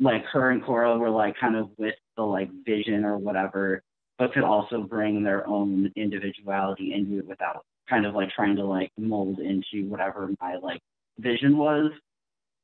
like 0.00 0.24
her 0.26 0.50
and 0.50 0.64
Cora 0.64 0.96
were 0.96 1.10
like 1.10 1.36
kind 1.40 1.56
of 1.56 1.70
with 1.76 1.94
the 2.16 2.22
like 2.22 2.50
vision 2.64 3.04
or 3.04 3.18
whatever, 3.18 3.82
but 4.18 4.32
could 4.32 4.44
also 4.44 4.82
bring 4.82 5.22
their 5.22 5.46
own 5.46 5.92
individuality 5.96 6.92
into 6.92 7.18
it 7.18 7.26
without 7.26 7.64
kind 7.88 8.06
of 8.06 8.14
like 8.14 8.30
trying 8.30 8.56
to 8.56 8.64
like 8.64 8.92
mold 8.98 9.40
into 9.40 9.88
whatever 9.88 10.30
my 10.40 10.56
like 10.56 10.80
vision 11.18 11.56
was. 11.56 11.90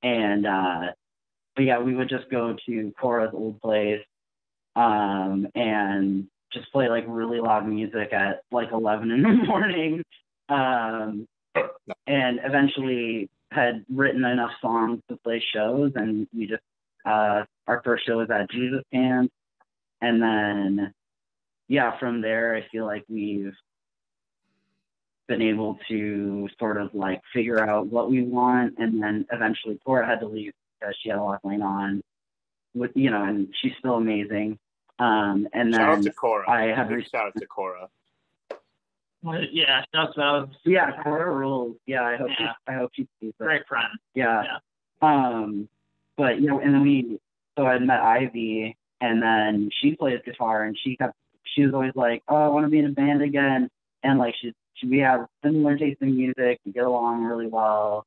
And 0.02 0.46
uh 0.46 0.92
but 1.56 1.62
yeah, 1.62 1.78
we 1.78 1.94
would 1.94 2.08
just 2.08 2.30
go 2.30 2.56
to 2.66 2.92
Cora's 3.00 3.30
old 3.32 3.60
place 3.60 4.02
um 4.76 5.46
and 5.54 6.26
just 6.52 6.70
play 6.72 6.88
like 6.88 7.04
really 7.08 7.40
loud 7.40 7.66
music 7.66 8.12
at 8.12 8.42
like 8.52 8.70
eleven 8.72 9.10
in 9.10 9.22
the 9.22 9.28
morning. 9.46 10.04
Um 10.48 11.26
and 12.06 12.40
eventually 12.44 13.28
had 13.50 13.84
written 13.92 14.24
enough 14.24 14.50
songs 14.60 15.00
to 15.08 15.16
play 15.16 15.42
shows 15.52 15.92
and 15.94 16.26
we 16.36 16.46
just 16.46 16.62
uh 17.04 17.44
our 17.66 17.82
first 17.82 18.06
show 18.06 18.18
was 18.18 18.30
at 18.30 18.50
Jesus 18.50 18.82
Camp. 18.92 19.30
And 20.00 20.22
then 20.22 20.94
yeah, 21.68 21.98
from 21.98 22.20
there 22.20 22.54
I 22.54 22.66
feel 22.70 22.84
like 22.84 23.04
we've 23.08 23.54
been 25.26 25.42
able 25.42 25.78
to 25.88 26.48
sort 26.58 26.76
of 26.76 26.94
like 26.94 27.22
figure 27.32 27.58
out 27.58 27.86
what 27.86 28.10
we 28.10 28.22
want. 28.22 28.74
And 28.78 29.02
then 29.02 29.26
eventually 29.32 29.78
Cora 29.84 30.06
had 30.06 30.20
to 30.20 30.26
leave 30.26 30.52
because 30.78 30.94
she 31.02 31.08
had 31.08 31.18
a 31.18 31.22
lot 31.22 31.42
going 31.42 31.62
on 31.62 32.02
with 32.74 32.90
you 32.94 33.10
know 33.10 33.22
and 33.22 33.48
she's 33.60 33.72
still 33.78 33.94
amazing. 33.94 34.58
Um 34.98 35.48
and 35.52 35.72
shout 35.74 35.80
then 35.80 35.98
out 35.98 36.02
to 36.02 36.12
Cora. 36.12 36.50
I 36.50 36.62
have 36.74 36.90
reached 36.90 37.10
shout 37.10 37.26
out 37.26 37.36
to 37.38 37.46
Cora. 37.46 37.88
Yeah 39.22 39.84
that's 39.92 40.14
about 40.14 40.50
yeah 40.64 41.02
Cora 41.02 41.32
rules. 41.32 41.76
Yeah 41.86 42.04
I 42.04 42.16
hope 42.16 42.28
yeah. 42.28 42.52
she 42.66 42.72
I 42.72 42.74
hope 42.74 42.90
she 42.94 43.08
sees 43.20 43.32
it 43.40 43.42
great 43.42 43.66
friend. 43.66 43.88
Yeah. 44.14 44.44
yeah. 44.44 44.58
Um 45.00 45.68
but 46.16 46.40
you 46.40 46.46
know 46.46 46.60
and 46.60 46.74
then 46.74 46.82
we 46.82 47.18
so 47.56 47.66
I 47.66 47.78
met 47.78 48.00
Ivy 48.00 48.76
and 49.00 49.22
then 49.22 49.70
she 49.80 49.94
plays 49.94 50.20
guitar 50.24 50.64
and 50.64 50.76
she 50.82 50.96
kept 50.96 51.14
she 51.44 51.64
was 51.64 51.74
always 51.74 51.92
like 51.94 52.22
oh 52.28 52.36
I 52.36 52.48
want 52.48 52.66
to 52.66 52.70
be 52.70 52.78
in 52.78 52.86
a 52.86 52.90
band 52.90 53.22
again 53.22 53.68
and 54.04 54.18
like 54.18 54.34
she, 54.40 54.52
she 54.74 54.86
we 54.86 54.98
have 54.98 55.26
similar 55.42 55.76
taste 55.76 56.00
in 56.02 56.16
music. 56.16 56.60
We 56.64 56.72
get 56.72 56.84
along 56.84 57.24
really 57.24 57.48
well. 57.48 58.06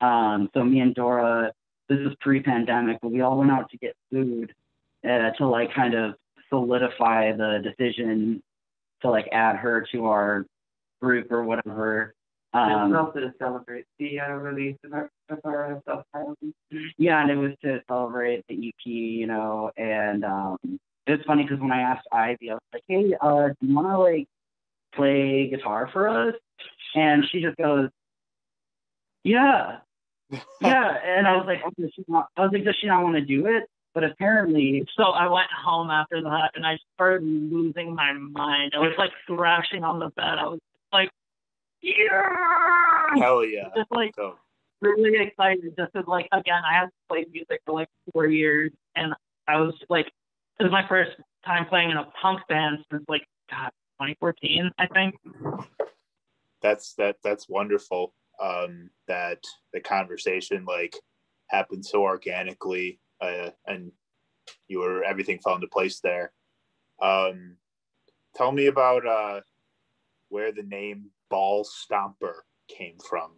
Um, 0.00 0.50
so 0.54 0.64
me 0.64 0.80
and 0.80 0.94
Dora, 0.94 1.52
this 1.88 1.98
is 1.98 2.12
pre-pandemic, 2.20 2.98
but 3.00 3.12
we 3.12 3.20
all 3.20 3.38
went 3.38 3.50
out 3.50 3.70
to 3.70 3.78
get 3.78 3.94
food 4.10 4.52
uh, 5.04 5.30
to 5.38 5.46
like 5.46 5.72
kind 5.74 5.94
of 5.94 6.14
solidify 6.50 7.32
the 7.32 7.62
decision 7.62 8.42
to 9.02 9.10
like 9.10 9.28
add 9.32 9.56
her 9.56 9.86
to 9.92 10.06
our 10.06 10.44
group 11.00 11.30
or 11.30 11.44
whatever. 11.44 12.14
Um, 12.52 12.96
also 12.96 13.20
to 13.20 13.32
celebrate 13.38 13.84
the 13.98 14.20
uh, 14.20 14.32
release 14.32 14.76
of 14.84 14.92
our, 14.94 15.10
of 15.28 15.40
our 15.44 15.82
Yeah, 16.98 17.22
and 17.22 17.30
it 17.30 17.36
was 17.36 17.52
to 17.62 17.80
celebrate 17.88 18.44
the 18.48 18.68
EP, 18.68 18.86
you 18.86 19.26
know, 19.26 19.70
and 19.76 20.24
um, 20.24 20.58
it's 21.06 21.24
funny 21.24 21.44
because 21.44 21.60
when 21.60 21.72
I 21.72 21.80
asked 21.80 22.06
Ivy, 22.12 22.50
I 22.50 22.54
was 22.54 22.62
like, 22.72 22.82
hey, 22.88 23.14
uh, 23.20 23.48
do 23.48 23.66
you 23.66 23.74
want 23.74 23.88
to 23.88 23.98
like 23.98 24.28
play 24.94 25.48
guitar 25.48 25.88
for 25.92 26.08
us? 26.08 26.34
And 26.94 27.24
she 27.30 27.40
just 27.40 27.56
goes, 27.56 27.90
yeah, 29.22 29.78
yeah. 30.60 30.94
And 31.04 31.26
I 31.26 31.36
was 31.36 31.46
like, 31.46 31.62
okay, 31.64 31.92
she 31.94 32.04
not, 32.08 32.28
I 32.36 32.42
was 32.42 32.50
like, 32.52 32.64
does 32.64 32.76
she 32.80 32.86
not 32.86 33.02
want 33.02 33.16
to 33.16 33.20
do 33.22 33.46
it? 33.46 33.64
But 33.94 34.04
apparently, 34.04 34.86
so 34.94 35.04
I 35.04 35.26
went 35.26 35.48
home 35.50 35.90
after 35.90 36.20
that 36.22 36.50
and 36.54 36.66
I 36.66 36.78
started 36.94 37.24
losing 37.24 37.94
my 37.94 38.12
mind. 38.12 38.74
I 38.76 38.80
was 38.80 38.92
like 38.98 39.10
thrashing 39.26 39.84
on 39.84 39.98
the 39.98 40.10
bed. 40.10 40.38
I 40.38 40.48
was 40.48 40.60
like, 40.92 41.10
yeah, 41.80 43.16
hell 43.18 43.44
yeah, 43.44 43.68
just 43.74 43.90
like 43.90 44.14
so. 44.14 44.36
Really 44.80 45.18
excited. 45.20 45.74
Just 45.78 45.94
as 45.94 46.04
like 46.06 46.28
again, 46.32 46.62
I 46.68 46.74
had 46.74 46.88
played 47.08 47.30
music 47.32 47.60
for 47.64 47.74
like 47.74 47.88
four 48.12 48.26
years, 48.26 48.70
and 48.94 49.14
I 49.48 49.56
was 49.56 49.74
like, 49.88 50.06
it 50.58 50.62
was 50.62 50.72
my 50.72 50.86
first 50.88 51.12
time 51.44 51.66
playing 51.66 51.90
in 51.90 51.96
a 51.96 52.06
punk 52.20 52.40
band 52.48 52.78
since 52.90 53.04
like 53.08 53.26
God, 53.50 53.70
2014, 54.00 54.70
I 54.78 54.86
think. 54.86 55.14
That's 56.62 56.94
that. 56.94 57.16
That's 57.22 57.48
wonderful. 57.48 58.14
Um, 58.42 58.90
that 59.08 59.42
the 59.72 59.80
conversation 59.80 60.66
like 60.66 60.94
happened 61.48 61.86
so 61.86 62.02
organically, 62.02 63.00
uh, 63.20 63.50
and 63.66 63.92
you 64.68 64.80
were 64.80 65.04
everything 65.04 65.38
fell 65.38 65.54
into 65.54 65.68
place 65.68 66.00
there. 66.00 66.32
Um, 67.00 67.56
tell 68.34 68.52
me 68.52 68.66
about 68.66 69.06
uh, 69.06 69.40
where 70.28 70.52
the 70.52 70.62
name 70.62 71.10
Ball 71.30 71.64
Stomper 71.64 72.40
came 72.68 72.98
from. 73.08 73.32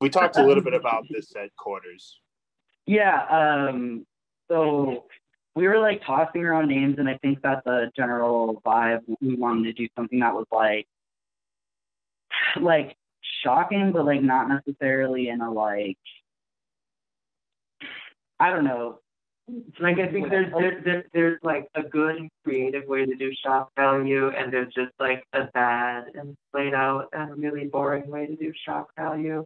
We 0.00 0.10
talked 0.10 0.36
a 0.36 0.44
little 0.44 0.62
bit 0.62 0.74
about 0.74 1.04
this 1.08 1.32
at 1.36 1.54
quarters. 1.56 2.20
Yeah. 2.86 3.22
Um. 3.28 4.06
So 4.50 5.04
we 5.54 5.66
were 5.66 5.78
like 5.78 6.04
tossing 6.04 6.44
around 6.44 6.68
names, 6.68 6.96
and 6.98 7.08
I 7.08 7.18
think 7.18 7.42
that 7.42 7.64
the 7.64 7.90
general 7.96 8.60
vibe 8.64 9.00
we 9.20 9.34
wanted 9.34 9.64
to 9.64 9.72
do 9.72 9.88
something 9.96 10.20
that 10.20 10.34
was 10.34 10.46
like, 10.52 10.86
like 12.60 12.96
shocking, 13.42 13.92
but 13.92 14.04
like 14.04 14.22
not 14.22 14.48
necessarily 14.48 15.28
in 15.28 15.40
a 15.40 15.50
like, 15.50 15.98
I 18.38 18.50
don't 18.50 18.64
know. 18.64 18.98
Like 19.80 19.98
I 19.98 20.08
think 20.08 20.28
there's 20.28 20.52
there's 20.52 20.84
there's, 20.84 21.04
there's 21.14 21.38
like 21.42 21.68
a 21.74 21.82
good 21.82 22.28
creative 22.44 22.86
way 22.86 23.06
to 23.06 23.14
do 23.14 23.32
shock 23.44 23.70
value, 23.76 24.28
and 24.28 24.52
there's 24.52 24.74
just 24.74 24.92
like 24.98 25.24
a 25.32 25.44
bad 25.54 26.04
and 26.14 26.36
played 26.52 26.74
out 26.74 27.08
and 27.12 27.38
really 27.42 27.66
boring 27.66 28.08
way 28.08 28.26
to 28.26 28.36
do 28.36 28.52
shock 28.64 28.88
value, 28.96 29.44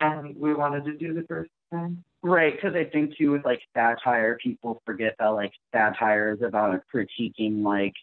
and 0.00 0.36
we 0.36 0.54
wanted 0.54 0.84
to 0.84 0.96
do 0.96 1.14
the 1.14 1.22
first 1.28 1.50
thing. 1.70 2.02
Right, 2.22 2.54
because 2.54 2.74
I 2.74 2.84
think 2.84 3.16
too 3.16 3.32
with 3.32 3.44
like 3.44 3.60
satire, 3.74 4.38
people 4.42 4.82
forget 4.84 5.14
that 5.18 5.28
like 5.28 5.52
satire 5.72 6.32
is 6.32 6.42
about 6.42 6.82
critiquing 6.94 7.62
like 7.62 7.94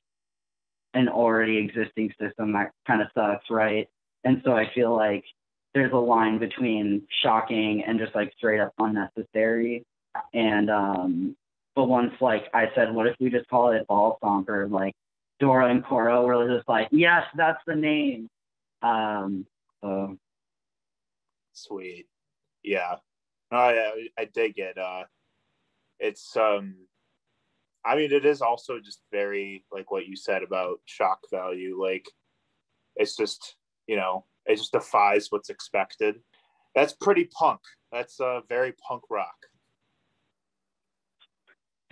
an 0.93 1.07
already 1.07 1.57
existing 1.57 2.11
system 2.19 2.53
that 2.53 2.71
kind 2.87 3.01
of 3.01 3.09
sucks, 3.13 3.45
right? 3.49 3.87
And 4.23 4.41
so 4.43 4.53
I 4.53 4.71
feel 4.73 4.95
like 4.95 5.23
there's 5.73 5.93
a 5.93 5.97
line 5.97 6.39
between 6.39 7.03
shocking 7.21 7.83
and 7.85 7.99
just 7.99 8.15
like 8.15 8.33
straight 8.37 8.59
up 8.59 8.73
unnecessary. 8.79 9.85
And 10.33 10.71
um 10.71 11.35
but 11.75 11.85
once 11.85 12.13
like 12.19 12.45
I 12.53 12.71
said, 12.73 12.93
what 12.93 13.05
if 13.05 13.15
we 13.19 13.29
just 13.29 13.47
call 13.49 13.71
it 13.71 13.85
Ball 13.87 14.17
Stomper? 14.21 14.69
Like 14.69 14.95
Dora 15.39 15.69
and 15.69 15.85
Cora 15.85 16.23
were 16.23 16.47
just 16.55 16.67
like, 16.67 16.87
yes, 16.91 17.23
that's 17.35 17.61
the 17.67 17.75
name. 17.75 18.27
Um 18.81 19.45
so 19.83 20.17
Sweet. 21.57 22.07
Yeah. 22.63 22.95
No, 23.51 23.57
I 23.57 24.07
I 24.17 24.25
dig 24.25 24.59
it. 24.59 24.77
Uh 24.77 25.03
it's 25.99 26.37
um 26.37 26.75
I 27.83 27.95
mean 27.95 28.11
it 28.11 28.25
is 28.25 28.41
also 28.41 28.79
just 28.79 29.01
very 29.11 29.65
like 29.71 29.89
what 29.89 30.05
you 30.05 30.15
said 30.15 30.43
about 30.43 30.81
shock 30.85 31.21
value. 31.31 31.81
Like 31.81 32.05
it's 32.95 33.15
just, 33.15 33.55
you 33.87 33.95
know, 33.95 34.25
it 34.45 34.57
just 34.57 34.71
defies 34.71 35.31
what's 35.31 35.49
expected. 35.49 36.21
That's 36.75 36.93
pretty 36.93 37.25
punk. 37.25 37.61
That's 37.91 38.19
uh 38.19 38.41
very 38.47 38.73
punk 38.87 39.03
rock. 39.09 39.37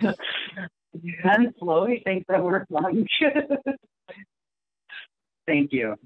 and 0.00 1.56
Chloe 1.58 2.02
thinks 2.04 2.26
that 2.28 2.44
we're 2.44 2.66
punk. 2.66 3.08
Thank 5.48 5.72
you. 5.72 5.96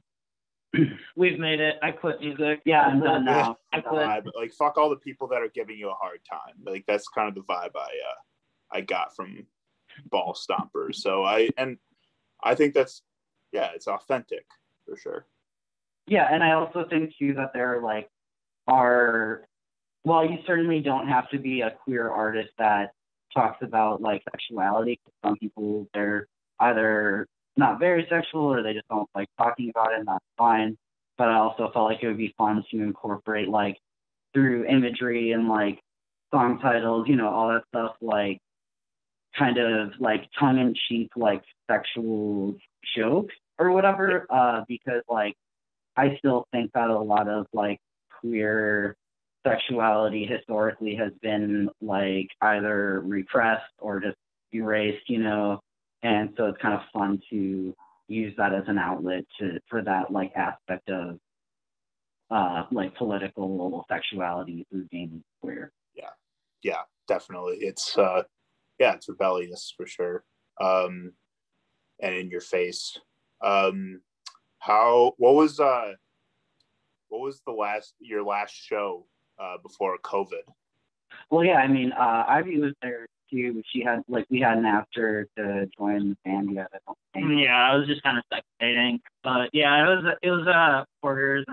We've 1.17 1.39
made 1.39 1.61
it. 1.61 1.77
I 1.83 1.91
quit 1.91 2.21
music. 2.21 2.61
Yeah, 2.65 2.83
I'm 2.83 3.01
done 3.01 3.25
now. 3.25 3.57
I 3.73 3.81
quit. 3.81 4.03
Vibe. 4.03 4.31
Like 4.37 4.53
fuck 4.53 4.79
all 4.79 4.91
the 4.91 4.97
people 4.97 5.27
that 5.29 5.43
are 5.43 5.49
giving 5.49 5.77
you 5.77 5.91
a 5.91 5.95
hard 5.95 6.21
time. 6.29 6.55
Like 6.65 6.85
that's 6.87 7.09
kind 7.09 7.29
of 7.29 7.35
the 7.35 7.43
vibe 7.43 7.77
I 7.77 7.81
uh 7.81 8.21
I 8.73 8.81
got 8.81 9.15
from 9.17 9.47
Ball 10.07 10.35
Stompers. 10.35 10.97
So 10.97 11.25
I 11.25 11.51
and 11.57 11.79
I 12.43 12.55
think 12.55 12.75
that's 12.75 13.03
yeah, 13.53 13.71
it's 13.75 13.89
authentic 13.89 14.47
for 14.87 14.97
sure. 14.97 15.27
Yeah, 16.07 16.29
and 16.31 16.43
I 16.43 16.53
also 16.53 16.87
think 16.89 17.15
too 17.19 17.35
that 17.35 17.53
there 17.53 17.81
like 17.83 18.09
are 18.67 19.47
well, 20.05 20.25
you 20.25 20.39
certainly 20.47 20.81
don't 20.81 21.09
have 21.09 21.29
to 21.31 21.39
be 21.39 21.61
a 21.61 21.73
queer 21.85 22.09
artist 22.09 22.51
that 22.59 22.93
talks 23.35 23.59
about 23.63 24.01
like 24.01 24.23
sexuality. 24.31 25.01
Some 25.25 25.37
people 25.37 25.89
they're 25.93 26.29
either 26.59 27.29
not 27.57 27.79
very 27.79 28.07
sexual 28.09 28.53
or 28.53 28.63
they 28.63 28.73
just 28.73 28.89
don't 28.89 29.09
like 29.15 29.29
talking 29.39 29.71
about 29.71 29.93
it, 29.93 29.99
and 29.99 30.09
that's 30.09 30.25
fine. 30.39 30.77
But 31.19 31.29
I 31.29 31.37
also 31.37 31.71
felt 31.73 31.91
like 31.91 32.03
it 32.03 32.09
would 32.09 32.17
be 32.17 32.35
fun 32.39 32.65
to 32.71 32.83
incorporate 32.83 33.49
like 33.49 33.77
through 34.33 34.67
imagery 34.67 35.33
and 35.33 35.49
like 35.49 35.81
song 36.33 36.59
titles, 36.61 37.09
you 37.09 37.17
know, 37.17 37.29
all 37.29 37.49
that 37.49 37.65
stuff, 37.69 37.97
like 38.01 38.39
kind 39.39 39.59
of 39.59 39.93
like 39.99 40.25
tongue 40.39 40.59
in 40.59 40.75
cheek, 40.89 41.11
like 41.17 41.43
sexual 41.71 42.57
jokes 42.97 43.35
or 43.59 43.71
whatever. 43.71 44.27
Uh, 44.31 44.63
because 44.69 45.03
like 45.09 45.35
I 45.97 46.17
still 46.19 46.47
think 46.53 46.71
that 46.75 46.91
a 46.91 46.99
lot 46.99 47.29
of 47.29 47.47
like 47.53 47.79
queer 48.21 48.97
sexuality 49.47 50.27
historically 50.27 50.95
has 50.97 51.13
been 51.23 51.69
like 51.81 52.29
either 52.41 53.01
repressed 53.01 53.73
or 53.79 54.01
just 54.01 54.17
erased, 54.53 55.09
you 55.09 55.19
know, 55.19 55.61
and 56.03 56.31
so 56.37 56.47
it's 56.47 56.61
kind 56.61 56.75
of 56.75 56.81
fun 56.93 57.21
to 57.31 57.75
use 58.09 58.35
that 58.37 58.53
as 58.53 58.65
an 58.67 58.79
outlet 58.79 59.25
to 59.39 59.61
for 59.69 59.83
that 59.83 60.11
like 60.13 60.33
aspect 60.35 60.91
of 60.91 61.19
uh 62.31 62.65
like 62.73 62.95
political 62.97 63.85
sexuality 63.89 64.67
through 64.71 64.87
being 64.91 65.23
queer. 65.41 65.73
Yeah. 65.95 66.11
Yeah, 66.63 66.83
definitely. 67.09 67.59
It's 67.61 67.97
uh 67.97 68.23
yeah, 68.79 68.95
it's 68.95 69.09
rebellious 69.09 69.73
for 69.77 69.87
sure. 69.87 70.25
Um 70.61 71.13
and 72.01 72.15
in 72.15 72.31
your 72.31 72.41
face. 72.41 72.99
Um 73.45 74.01
how 74.59 75.15
what 75.19 75.35
was 75.35 75.61
uh 75.61 75.93
what 77.09 77.21
was 77.21 77.41
the 77.47 77.53
last 77.53 77.95
your 78.01 78.25
last 78.25 78.55
show 78.55 79.07
uh 79.39 79.57
before 79.63 79.97
COVID? 79.99 80.45
Well, 81.31 81.45
yeah, 81.45 81.57
I 81.57 81.69
mean, 81.69 81.93
uh, 81.93 82.25
Ivy 82.29 82.59
was 82.59 82.73
there 82.83 83.07
too. 83.31 83.63
She 83.73 83.83
had 83.83 84.03
like 84.09 84.27
we 84.31 84.41
hadn't 84.41 84.67
asked 84.67 84.95
her 84.97 85.27
to 85.37 85.69
join 85.79 86.11
the 86.11 86.17
band 86.25 86.55
yet. 86.55 86.69
I 86.75 86.79
don't 86.87 86.99
think. 87.15 87.41
Yeah, 87.45 87.57
I 87.57 87.77
was 87.77 87.87
just 87.87 88.03
kind 88.03 88.19
of 88.19 88.25
spectating, 88.33 88.99
but 89.23 89.51
yeah, 89.53 89.83
it 89.83 89.87
was 89.87 90.15
it 90.23 90.31
was 90.31 90.47
uh 90.47 90.85
quarters. 91.01 91.45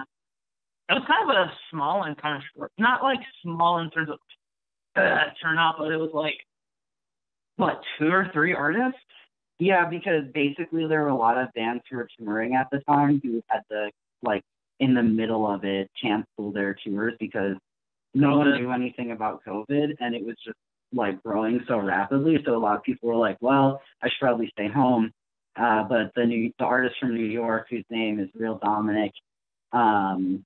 It 0.90 0.94
was 0.94 1.04
kind 1.08 1.30
of 1.30 1.36
a 1.36 1.52
small 1.70 2.04
and 2.04 2.18
kind 2.18 2.38
of 2.38 2.44
short, 2.56 2.72
not 2.78 3.04
like 3.04 3.20
small 3.44 3.80
in 3.80 3.90
terms 3.92 4.10
of 4.10 4.20
uh, 4.96 5.26
turnout, 5.42 5.76
but 5.78 5.92
it 5.92 5.98
was 5.98 6.12
like 6.14 6.38
what 7.58 7.82
two 8.00 8.08
or 8.08 8.30
three 8.34 8.54
artists. 8.54 9.00
Yeah, 9.60 9.88
because 9.90 10.24
basically 10.34 10.88
there 10.88 11.02
were 11.02 11.10
a 11.10 11.16
lot 11.16 11.38
of 11.38 11.50
bands 11.54 11.84
who 11.90 11.98
were 11.98 12.08
touring 12.18 12.56
at 12.56 12.68
the 12.72 12.80
time 12.88 13.20
who 13.24 13.44
had 13.48 13.62
to 13.72 13.90
like 14.24 14.44
in 14.80 14.94
the 14.94 15.04
middle 15.04 15.50
of 15.52 15.64
it 15.64 15.90
cancel 16.00 16.52
their 16.52 16.76
tours 16.86 17.14
because 17.20 17.56
no 18.14 18.38
one 18.38 18.48
COVID. 18.48 18.60
knew 18.60 18.72
anything 18.72 19.12
about 19.12 19.44
COVID 19.46 19.96
and 20.00 20.16
it 20.16 20.26
was 20.26 20.36
just 20.44 20.58
like 20.94 21.22
growing 21.24 21.60
so 21.68 21.78
rapidly. 21.80 22.38
So 22.46 22.56
a 22.56 22.60
lot 22.60 22.78
of 22.78 22.84
people 22.84 23.10
were 23.10 23.16
like, 23.16 23.38
well, 23.42 23.82
I 24.02 24.08
should 24.08 24.20
probably 24.20 24.50
stay 24.54 24.68
home. 24.68 25.12
Uh, 25.56 25.84
but 25.84 26.12
the 26.16 26.26
new 26.26 26.52
the 26.60 26.66
artist 26.66 26.96
from 27.00 27.16
New 27.16 27.26
York 27.26 27.68
whose 27.70 27.86
name 27.90 28.20
is 28.20 28.30
Real 28.36 28.60
Dominic 28.64 29.12
um, 29.72 30.46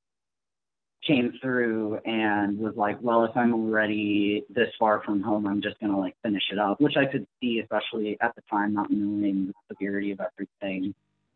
came 1.06 1.34
through 1.41 2.00
and 2.06 2.58
was 2.60 2.76
like, 2.76 2.97
well, 3.02 3.26
if 3.26 3.36
I'm 3.36 3.54
already 3.54 4.45
this 4.50 4.69
far 4.80 5.02
from 5.04 5.21
home, 5.21 5.47
I'm 5.47 5.62
just 5.62 5.80
gonna 5.80 6.00
like 6.00 6.15
finish 6.24 6.43
it 6.52 6.60
up, 6.60 6.80
which 6.80 6.95
I 6.95 7.06
could 7.06 7.28
see, 7.41 7.60
especially 7.60 8.17
at 8.21 8.34
the 8.36 8.41
time, 8.50 8.74
not 8.74 8.89
knowing 8.89 9.47
the 9.47 9.54
severity 9.69 10.12
of 10.12 10.21
everything. 10.21 10.93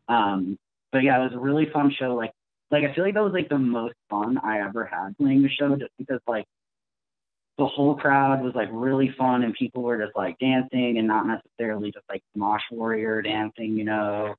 Um, 0.08 0.58
but 0.92 1.02
yeah, 1.02 1.20
it 1.20 1.24
was 1.24 1.34
a 1.34 1.38
really 1.38 1.68
fun 1.72 1.92
show. 1.98 2.14
Like, 2.14 2.32
like 2.70 2.84
I 2.84 2.94
feel 2.94 3.04
like 3.04 3.14
that 3.14 3.22
was 3.22 3.32
like 3.32 3.48
the 3.48 3.58
most 3.58 3.94
fun 4.10 4.38
I 4.38 4.60
ever 4.60 4.84
had 4.84 5.16
playing 5.18 5.42
the 5.42 5.48
show, 5.48 5.76
just 5.76 5.92
because 5.98 6.20
like 6.26 6.46
the 7.58 7.66
whole 7.66 7.94
crowd 7.94 8.42
was 8.42 8.54
like 8.54 8.68
really 8.72 9.14
fun 9.16 9.42
and 9.42 9.54
people 9.54 9.82
were 9.82 9.98
just 9.98 10.16
like 10.16 10.38
dancing 10.38 10.98
and 10.98 11.06
not 11.06 11.26
necessarily 11.26 11.90
just 11.90 12.04
like 12.08 12.22
mosh 12.34 12.62
warrior 12.70 13.22
dancing, 13.22 13.76
you 13.76 13.84
know, 13.84 14.34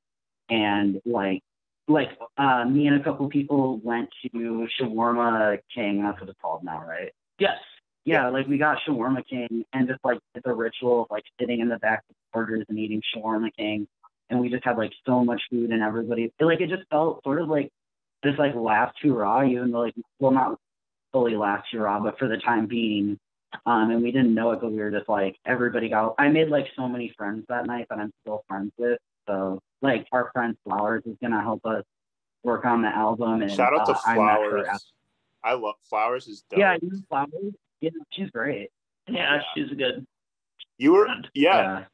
and 0.50 1.02
like 1.06 1.42
like 1.88 2.10
uh 2.38 2.66
me 2.66 2.88
and 2.88 3.00
a 3.00 3.04
couple 3.04 3.28
people 3.30 3.80
went 3.84 4.10
to 4.22 4.68
Shawarma 4.80 5.60
King, 5.74 6.04
that's 6.04 6.20
what 6.20 6.30
it's 6.30 6.40
called 6.42 6.64
now, 6.64 6.84
right? 6.88 7.12
Yes. 7.40 7.58
Yeah, 8.06 8.30
like 8.30 8.48
we 8.48 8.58
got 8.58 8.78
Shawarma 8.88 9.26
King 9.28 9.66
and 9.74 9.88
just 9.88 10.00
like 10.04 10.20
did 10.34 10.44
the 10.46 10.54
ritual 10.54 11.04
of 11.04 11.08
like 11.10 11.24
sitting 11.40 11.60
in 11.60 11.70
the 11.70 11.78
back 11.78 12.00
of 12.10 12.16
the 12.16 12.32
Quarters 12.34 12.66
and 12.70 12.78
eating 12.78 13.02
Shawarma 13.16 13.50
King 13.58 13.88
and 14.30 14.40
we 14.40 14.50
just 14.50 14.64
had 14.64 14.78
like 14.78 14.92
so 15.06 15.24
much 15.24 15.42
food 15.50 15.72
and 15.72 15.82
everybody 15.82 16.32
like 16.40 16.62
it 16.62 16.70
just 16.70 16.88
felt 16.90 17.24
sort 17.24 17.42
of 17.42 17.48
like 17.48 17.72
this 18.24 18.38
like 18.38 18.56
last 18.56 18.96
hurrah, 19.02 19.44
even 19.46 19.72
though 19.72 19.82
like 19.82 19.96
well 20.20 20.32
not 20.32 20.60
fully 21.14 21.36
last 21.36 21.68
hurrah, 21.72 22.00
but 22.00 22.18
for 22.20 22.28
the 22.28 22.38
time 22.38 22.66
being. 22.68 23.18
Um, 23.66 23.92
and 23.92 24.04
we 24.04 24.12
didn't 24.12 24.34
know 24.34 24.52
it, 24.52 24.60
but 24.62 24.72
we 24.72 24.78
were 24.80 24.92
just 24.92 25.08
like 25.10 25.38
everybody 25.46 25.90
got. 25.90 26.16
I 26.18 26.28
made 26.30 26.50
like 26.50 26.68
so 26.76 26.88
many 26.88 27.14
friends 27.18 27.46
that 27.50 27.66
night 27.66 27.88
that 27.90 27.98
I'm 28.00 28.12
still 28.22 28.44
friends 28.48 28.72
with. 28.78 29.00
So 29.28 29.60
like 29.82 30.06
our 30.12 30.32
friend 30.34 30.56
Flowers 30.66 31.04
is 31.06 31.16
gonna 31.22 31.42
help 31.42 31.66
us 31.66 31.84
work 32.44 32.66
on 32.66 32.82
the 32.82 32.90
album. 32.90 33.42
And 33.42 33.52
Shout 33.52 33.74
out 33.78 33.86
to 33.88 33.94
uh, 33.94 34.00
I 34.06 34.16
Flowers. 34.16 34.68
at- 34.68 34.82
I 35.44 35.54
love 35.54 35.76
Flowers 35.90 36.28
is 36.28 36.44
dope. 36.50 36.60
yeah, 36.60 36.76
you 36.82 36.90
know 36.90 37.00
Flowers. 37.08 37.54
Yeah, 37.80 37.92
she's 38.12 38.30
great. 38.32 38.70
Yeah, 39.08 39.36
Yeah. 39.36 39.42
she's 39.56 39.70
good. 39.78 40.06
You 40.78 40.92
were 40.94 41.06
friend. 41.06 41.30
yeah, 41.34 41.86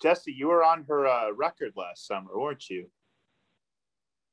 Jesse, 0.00 0.32
you 0.32 0.46
were 0.48 0.62
on 0.64 0.84
her 0.88 1.06
uh, 1.08 1.32
record 1.32 1.72
last 1.76 2.06
summer, 2.06 2.30
weren't 2.38 2.70
you? 2.70 2.86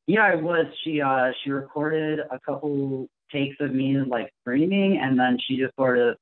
Yeah, 0.08 0.22
I 0.22 0.36
was. 0.36 0.66
She 0.84 1.02
uh 1.02 1.32
she 1.44 1.52
recorded 1.52 2.20
a 2.20 2.40
couple 2.40 3.08
takes 3.32 3.58
of 3.60 3.74
me 3.74 3.98
like 3.98 4.32
screaming, 4.42 4.98
and 4.98 5.20
then 5.20 5.38
she 5.46 5.58
just 5.58 5.76
sort 5.76 6.00
of 6.00 6.16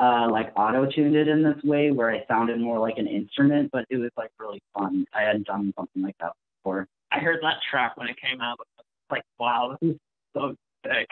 uh 0.00 0.28
like 0.28 0.52
auto 0.56 0.90
tuned 0.90 1.14
it 1.14 1.28
in 1.28 1.44
this 1.44 1.62
way 1.62 1.92
where 1.92 2.10
I 2.10 2.24
sounded 2.26 2.60
more 2.60 2.80
like 2.80 2.98
an 2.98 3.06
instrument, 3.06 3.70
but 3.72 3.84
it 3.88 3.98
was 3.98 4.10
like 4.16 4.30
really 4.40 4.60
fun. 4.76 5.06
I 5.14 5.22
hadn't 5.22 5.46
done 5.46 5.72
something 5.78 6.02
like 6.02 6.16
that 6.20 6.32
before. 6.58 6.88
I 7.12 7.20
heard 7.20 7.38
that 7.42 7.58
track 7.70 7.96
when 7.96 8.08
it 8.08 8.16
came 8.20 8.40
out. 8.40 8.58
Like 9.08 9.22
wow, 9.38 9.76
this 9.80 9.90
is 9.92 9.96
so 10.36 10.56
sick. 10.84 11.08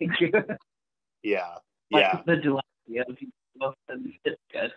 yeah, 1.24 1.54
like, 1.90 2.04
yeah. 2.04 2.20
The 2.24 2.36
duality 2.36 2.98
of 3.00 3.74
it's 4.24 4.40
good. 4.52 4.72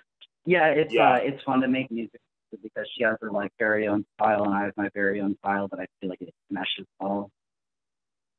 Yeah, 0.47 0.65
it's 0.69 0.91
yeah. 0.91 1.11
uh 1.11 1.15
it's 1.17 1.43
fun 1.43 1.61
to 1.61 1.67
make 1.67 1.91
music 1.91 2.19
because 2.63 2.89
she 2.97 3.03
has 3.03 3.17
her 3.21 3.31
like 3.31 3.51
very 3.59 3.87
own 3.87 4.03
style 4.15 4.45
and 4.45 4.53
I 4.53 4.63
have 4.65 4.73
my 4.77 4.89
very 4.95 5.21
own 5.21 5.37
style, 5.37 5.67
but 5.67 5.79
I 5.79 5.85
feel 5.99 6.09
like 6.09 6.21
it 6.21 6.33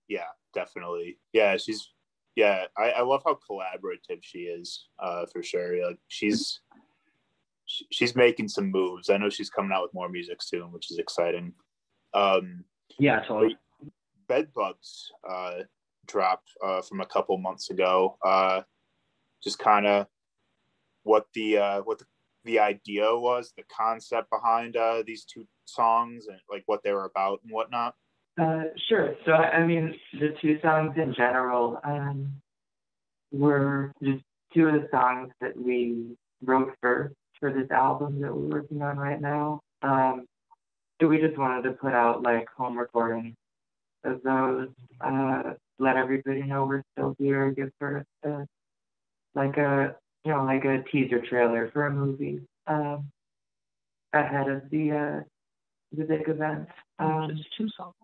yeah, 0.09 0.29
definitely. 0.55 1.19
Yeah, 1.33 1.57
she's 1.57 1.91
yeah. 2.37 2.65
I, 2.77 2.91
I 2.91 3.03
love 3.03 3.23
how 3.25 3.39
collaborative 3.51 4.21
she 4.23 4.41
is. 4.41 4.89
Uh, 4.99 5.27
for 5.33 5.43
sure. 5.43 5.87
Like 5.87 5.99
she's 6.09 6.61
she's 7.67 8.15
making 8.17 8.49
some 8.49 8.71
moves. 8.71 9.11
I 9.11 9.17
know 9.17 9.31
she's 9.31 9.51
coming 9.51 9.73
out 9.73 9.83
with 9.83 9.95
more 9.95 10.09
music 10.09 10.43
soon, 10.43 10.73
which 10.73 10.91
is 10.91 10.99
exciting. 10.99 11.53
Um, 12.15 12.65
Yeah, 12.99 13.21
totally. 13.21 13.57
Bedbugs 14.29 15.11
uh, 15.29 15.61
dropped 16.07 16.51
uh, 16.65 16.83
from 16.83 17.01
a 17.01 17.07
couple 17.07 17.37
months 17.39 17.71
ago. 17.71 18.19
Uh, 18.25 18.63
just 19.43 19.59
kind 19.59 19.87
of 19.87 20.07
what 21.03 21.27
the 21.35 21.59
uh, 21.59 21.81
what 21.83 21.99
the, 21.99 22.07
the 22.45 22.59
idea 22.59 23.05
was, 23.15 23.53
the 23.57 23.65
concept 23.75 24.31
behind 24.31 24.77
uh, 24.77 25.03
these 25.07 25.25
two 25.25 25.47
songs, 25.65 26.27
and 26.29 26.39
like 26.51 26.63
what 26.67 26.83
they 26.83 26.93
were 26.93 27.05
about 27.05 27.41
and 27.43 27.53
whatnot. 27.53 27.95
Uh, 28.41 28.65
sure. 28.89 29.15
So, 29.27 29.33
I 29.33 29.65
mean, 29.65 29.95
the 30.15 30.35
two 30.41 30.59
songs 30.63 30.95
in 30.97 31.15
general 31.15 31.79
um, 31.85 32.33
were 33.31 33.93
just 34.03 34.23
two 34.55 34.69
of 34.69 34.75
the 34.75 34.89
songs 34.91 35.31
that 35.41 35.57
we 35.57 36.17
wrote 36.45 36.75
first 36.81 37.15
for 37.39 37.53
this 37.53 37.71
album 37.71 38.21
that 38.21 38.35
we're 38.35 38.61
working 38.61 38.83
on 38.83 38.97
right 38.97 39.21
now. 39.21 39.61
Um, 39.83 40.27
so 41.01 41.09
we 41.09 41.19
just 41.19 41.37
wanted 41.37 41.63
to 41.63 41.73
put 41.73 41.93
out 41.93 42.23
like 42.23 42.49
home 42.57 42.79
recordings 42.79 43.35
of 44.05 44.23
those, 44.23 44.69
uh, 45.01 45.55
let 45.79 45.97
everybody 45.97 46.43
know 46.43 46.65
we're 46.65 46.83
still 46.93 47.15
here, 47.19 47.51
give 47.51 47.71
first 47.79 48.07
uh, 48.27 48.45
like 49.35 49.57
a 49.57 49.97
you 50.25 50.33
know 50.33 50.45
like 50.45 50.65
a 50.65 50.83
teaser 50.91 51.21
trailer 51.29 51.71
for 51.73 51.87
a 51.87 51.91
movie 51.91 52.41
um, 52.67 53.11
ahead 54.13 54.49
of 54.49 54.63
the 54.71 54.93
uh, 54.93 55.23
the 55.97 56.05
big 56.05 56.29
event. 56.29 56.69
Um, 56.99 57.33
Just 57.37 57.49
two 57.57 57.69
songs. 57.77 57.95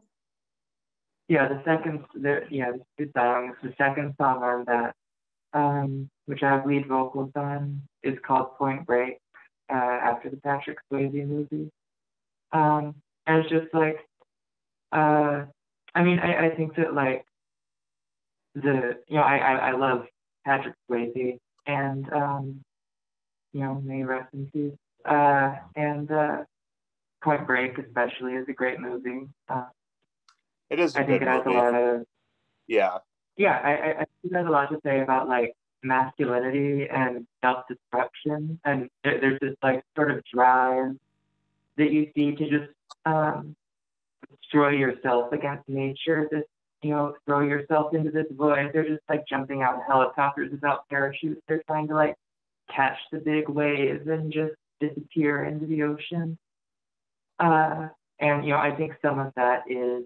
Yeah, 1.29 1.49
the 1.49 1.63
second, 1.65 2.05
the, 2.15 2.41
yeah, 2.51 2.73
the 2.73 3.05
two 3.05 3.11
songs. 3.17 3.55
The 3.63 3.75
second 3.77 4.15
song 4.19 4.43
on 4.43 4.65
that, 4.67 4.95
um, 5.53 6.09
which 6.27 6.43
I 6.43 6.51
have 6.51 6.67
lead 6.67 6.87
vocals 6.89 7.31
on, 7.35 7.83
is 8.03 8.19
called 8.27 8.57
Point 8.57 8.87
Break, 8.87 9.19
uh, 9.71 9.75
after 9.75 10.31
the 10.31 10.39
Patrick 10.39 10.79
Swayze 10.91 11.27
movie. 11.27 11.71
Um, 12.53 12.95
and 13.27 13.41
it's 13.41 13.51
just 13.51 13.75
like, 13.75 13.99
uh, 14.93 15.45
I 15.95 16.03
mean, 16.03 16.19
I, 16.19 16.47
I 16.47 16.57
think 16.57 16.77
that 16.77 16.95
like 16.95 17.25
the, 18.55 18.99
you 19.07 19.17
know, 19.17 19.23
I, 19.23 19.37
I, 19.37 19.53
I 19.69 19.73
love 19.73 20.07
Patrick 20.47 20.75
Swayze 20.91 21.39
and, 21.67 22.11
um, 22.13 22.61
you 23.53 23.61
know, 23.61 23.75
may 23.85 24.03
rest 24.03 24.29
in 24.33 24.47
peace. 24.53 24.73
Uh, 25.05 25.57
and, 25.77 26.11
uh, 26.11 26.39
Point 27.23 27.47
Break 27.47 27.77
especially 27.79 28.35
is 28.35 28.47
a 28.49 28.53
great 28.53 28.81
movie. 28.81 29.27
Uh, 29.49 29.65
It 30.71 30.81
is 30.81 30.97
a 30.97 31.01
I 31.01 31.05
think 31.05 31.23
it 31.23 31.29
has 31.29 31.47
a 31.47 31.51
lot 31.51 31.75
of 31.75 32.07
Yeah, 32.67 32.99
yeah, 33.37 33.61
I, 33.63 33.71
I, 33.71 33.91
I 33.91 33.95
think 33.95 34.09
it 34.25 34.35
has 34.35 34.47
a 34.47 34.51
lot 34.51 34.71
to 34.71 34.81
say 34.85 35.01
about 35.01 35.29
like 35.29 35.55
masculinity 35.83 36.89
and 36.89 37.27
self 37.43 37.65
destruction 37.69 38.61
and 38.65 38.91
there, 39.05 39.21
there's 39.21 39.41
this 39.41 39.55
like 39.63 39.85
sort 39.95 40.11
of 40.11 40.25
drive 40.25 40.97
that 41.77 41.93
you 41.93 42.11
see 42.17 42.35
to 42.35 42.51
just 42.51 42.73
um 43.07 43.55
destroy 44.43 44.71
yourself 44.71 45.33
against 45.33 45.69
nature, 45.69 46.29
this 46.31 46.45
you 46.83 46.91
know, 46.91 47.15
throw 47.27 47.41
yourself 47.41 47.93
into 47.93 48.11
this 48.11 48.27
void. 48.31 48.71
They're 48.73 48.89
just 48.89 49.03
like 49.09 49.27
jumping 49.27 49.63
out 49.63 49.75
of 49.75 49.81
helicopters 49.87 50.53
without 50.53 50.89
parachutes. 50.89 51.41
They're 51.49 51.63
trying 51.67 51.89
to 51.89 51.95
like 51.95 52.15
catch 52.75 52.99
the 53.11 53.19
big 53.19 53.49
waves 53.49 54.07
and 54.07 54.33
just 54.33 54.55
disappear 54.81 55.45
into 55.45 55.67
the 55.67 55.83
ocean. 55.83 56.39
Uh 57.39 57.89
and 58.21 58.45
you 58.45 58.51
know, 58.51 58.59
I 58.59 58.75
think 58.75 58.95
some 59.01 59.19
of 59.19 59.33
that 59.37 59.63
is 59.69 60.05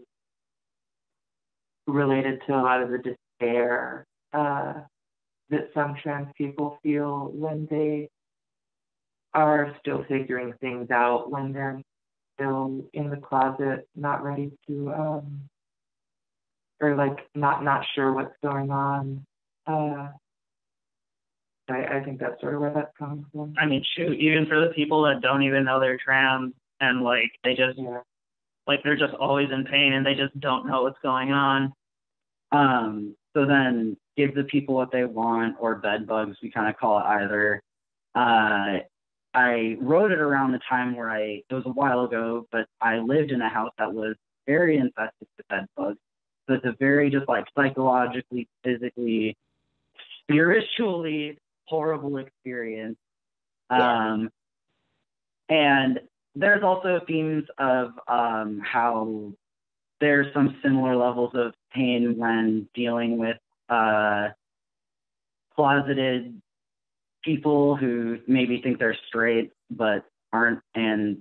related 1.86 2.40
to 2.46 2.54
a 2.54 2.62
lot 2.62 2.82
of 2.82 2.90
the 2.90 2.98
despair 2.98 4.06
uh, 4.32 4.74
that 5.50 5.70
some 5.74 5.96
trans 6.02 6.28
people 6.36 6.78
feel 6.82 7.30
when 7.32 7.66
they 7.70 8.08
are 9.34 9.74
still 9.80 10.04
figuring 10.08 10.54
things 10.60 10.90
out, 10.90 11.30
when 11.30 11.52
they're 11.52 11.80
still 12.34 12.84
in 12.92 13.10
the 13.10 13.16
closet, 13.16 13.88
not 13.94 14.22
ready 14.22 14.50
to, 14.66 14.92
um, 14.92 15.40
or 16.80 16.94
like 16.96 17.18
not 17.34 17.62
not 17.62 17.84
sure 17.94 18.12
what's 18.12 18.34
going 18.42 18.70
on. 18.70 19.24
Uh, 19.66 20.08
I, 21.68 21.98
I 21.98 22.04
think 22.04 22.18
that's 22.18 22.40
sort 22.40 22.54
of 22.54 22.60
where 22.60 22.74
that 22.74 22.92
comes 22.98 23.24
from. 23.32 23.54
I 23.58 23.66
mean, 23.66 23.84
shoot, 23.96 24.18
even 24.18 24.46
for 24.46 24.60
the 24.60 24.72
people 24.74 25.02
that 25.02 25.20
don't 25.20 25.42
even 25.42 25.64
know 25.64 25.80
they're 25.80 25.98
trans 25.98 26.52
and 26.80 27.02
like 27.02 27.30
they 27.44 27.54
just 27.54 27.78
Yeah. 27.78 28.00
Like 28.66 28.82
they're 28.82 28.96
just 28.96 29.14
always 29.14 29.50
in 29.50 29.64
pain 29.64 29.92
and 29.92 30.04
they 30.04 30.14
just 30.14 30.38
don't 30.38 30.66
know 30.66 30.82
what's 30.82 30.98
going 31.02 31.32
on. 31.32 31.72
Um, 32.52 33.16
so 33.34 33.46
then 33.46 33.96
give 34.16 34.34
the 34.34 34.44
people 34.44 34.74
what 34.74 34.92
they 34.92 35.04
want 35.04 35.56
or 35.58 35.76
bed 35.76 36.06
bugs, 36.06 36.36
we 36.42 36.50
kind 36.50 36.68
of 36.68 36.76
call 36.78 36.98
it 36.98 37.04
either. 37.04 37.62
Uh, 38.14 38.80
I 39.34 39.76
wrote 39.80 40.12
it 40.12 40.18
around 40.18 40.52
the 40.52 40.60
time 40.68 40.94
where 40.94 41.10
I, 41.10 41.42
it 41.48 41.54
was 41.54 41.64
a 41.64 41.70
while 41.70 42.04
ago, 42.04 42.46
but 42.52 42.66
I 42.80 42.98
lived 42.98 43.30
in 43.30 43.40
a 43.40 43.48
house 43.48 43.72
that 43.78 43.92
was 43.92 44.14
very 44.46 44.76
infested 44.76 45.26
with 45.36 45.48
bed 45.48 45.66
bugs. 45.76 45.98
So 46.46 46.54
it's 46.54 46.64
a 46.66 46.76
very 46.78 47.08
just 47.08 47.28
like 47.28 47.46
psychologically, 47.56 48.48
physically, 48.62 49.36
spiritually 50.22 51.38
horrible 51.64 52.18
experience. 52.18 52.98
Yeah. 53.70 54.12
Um, 54.12 54.30
and 55.48 56.00
there's 56.34 56.62
also 56.62 57.00
themes 57.06 57.44
of 57.58 57.90
um, 58.08 58.60
how 58.64 59.32
there's 60.00 60.32
some 60.34 60.56
similar 60.62 60.96
levels 60.96 61.30
of 61.34 61.52
pain 61.72 62.16
when 62.16 62.68
dealing 62.74 63.18
with 63.18 63.36
uh, 63.68 64.28
closeted 65.54 66.40
people 67.22 67.76
who 67.76 68.18
maybe 68.26 68.60
think 68.60 68.78
they're 68.78 68.96
straight 69.08 69.52
but 69.70 70.04
aren't. 70.32 70.60
And 70.74 71.18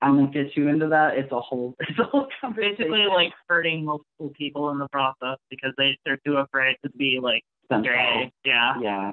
I 0.00 0.10
won't 0.10 0.34
get 0.34 0.52
too 0.54 0.68
into 0.68 0.88
that. 0.88 1.16
It's 1.16 1.32
a 1.32 1.40
whole, 1.40 1.74
it's 1.80 1.98
a 1.98 2.04
whole 2.04 2.26
conversation. 2.40 2.76
Basically, 2.78 3.06
like 3.06 3.32
hurting 3.48 3.84
multiple 3.84 4.32
people 4.36 4.70
in 4.70 4.78
the 4.78 4.88
process 4.88 5.38
because 5.48 5.72
they 5.78 5.96
they're 6.04 6.20
too 6.26 6.36
afraid 6.36 6.76
to 6.84 6.90
be 6.90 7.18
like 7.22 7.44
straight. 7.66 8.32
Yeah. 8.44 8.74
Yeah. 8.80 9.12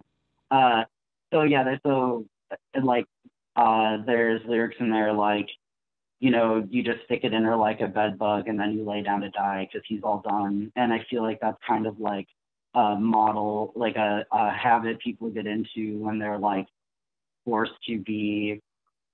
Uh, 0.52 0.84
so 1.32 1.44
yeah, 1.44 1.64
there's 1.64 1.80
so 1.84 2.26
like 2.84 3.06
uh, 3.60 3.98
there's 4.06 4.42
lyrics 4.48 4.78
in 4.80 4.90
there 4.90 5.12
like, 5.12 5.50
you 6.22 6.32
know, 6.32 6.66
you 6.70 6.82
just 6.82 7.04
stick 7.06 7.22
it 7.24 7.34
in 7.34 7.44
her 7.44 7.58
like 7.58 7.82
a 7.82 7.88
bed 7.88 8.18
bug 8.18 8.48
and 8.48 8.58
then 8.58 8.72
you 8.72 8.86
lay 8.86 9.02
down 9.02 9.20
to 9.20 9.30
die 9.32 9.68
because 9.68 9.86
he's 9.86 10.00
all 10.02 10.22
done. 10.22 10.72
And 10.78 10.94
I 10.94 11.06
feel 11.10 11.24
like 11.24 11.40
that's 11.42 11.58
kind 11.68 11.86
of 11.86 12.00
like 12.00 12.28
a 12.74 12.96
model, 12.96 13.74
like 13.76 13.98
a, 13.98 14.26
a 14.32 14.50
habit 14.50 15.00
people 15.02 15.30
get 15.30 15.46
into 15.46 16.00
when 16.00 16.20
they're 16.20 16.38
like 16.38 16.68
forced 17.44 17.74
to 17.88 18.00
be 18.00 18.62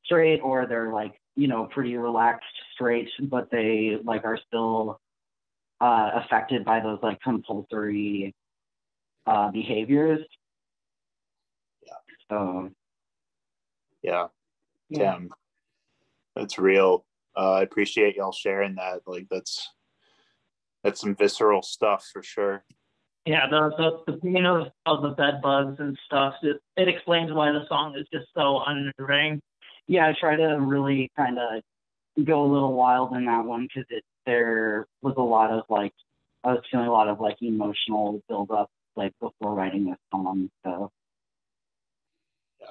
straight 0.03 0.41
or 0.41 0.67
they're 0.67 0.93
like, 0.93 1.13
you 1.35 1.47
know, 1.47 1.65
pretty 1.65 1.97
relaxed 1.97 2.45
straight, 2.75 3.09
but 3.23 3.49
they 3.49 3.97
like 4.03 4.25
are 4.25 4.37
still 4.47 4.99
uh, 5.81 6.11
affected 6.23 6.63
by 6.63 6.81
those 6.81 6.99
like 7.01 7.19
compulsory 7.21 8.35
uh, 9.25 9.49
behaviors. 9.49 10.23
Yeah. 11.83 11.93
So 12.29 12.69
yeah. 14.05 14.27
Yeah. 14.89 15.13
Damn. 15.13 15.29
That's 16.35 16.57
real. 16.57 17.05
Uh, 17.35 17.53
I 17.53 17.61
appreciate 17.63 18.15
y'all 18.15 18.31
sharing 18.31 18.75
that. 18.75 19.01
Like 19.05 19.27
that's 19.29 19.69
that's 20.83 21.01
some 21.01 21.15
visceral 21.15 21.61
stuff 21.61 22.07
for 22.13 22.21
sure. 22.23 22.63
Yeah, 23.25 23.47
the 23.49 23.71
the, 24.05 24.13
the 24.13 24.19
pain 24.19 24.45
of, 24.45 24.67
of 24.85 25.01
the 25.01 25.09
bed 25.09 25.41
bugs 25.41 25.77
and 25.79 25.97
stuff. 26.05 26.35
It, 26.43 26.61
it 26.77 26.87
explains 26.87 27.33
why 27.33 27.51
the 27.51 27.65
song 27.67 27.95
is 27.97 28.05
just 28.13 28.27
so 28.35 28.61
unnerving. 28.65 29.41
yeah, 29.87 30.07
I 30.07 30.13
try 30.19 30.35
to 30.35 30.59
really 30.59 31.11
kind 31.17 31.39
of 31.39 31.63
go 32.23 32.43
a 32.43 32.51
little 32.51 32.73
wild 32.73 33.15
in 33.15 33.25
that 33.25 33.43
one 33.43 33.67
because 33.67 33.87
it 33.89 34.03
there 34.25 34.87
was 35.01 35.15
a 35.17 35.21
lot 35.21 35.51
of 35.51 35.63
like 35.69 35.93
I 36.43 36.53
was 36.53 36.63
feeling 36.71 36.87
a 36.87 36.91
lot 36.91 37.07
of 37.07 37.19
like 37.19 37.37
emotional 37.41 38.21
build 38.29 38.51
up 38.51 38.69
like 38.95 39.13
before 39.19 39.55
writing 39.55 39.85
this 39.85 39.97
song. 40.11 40.49
So 40.63 40.91
yeah, 42.61 42.67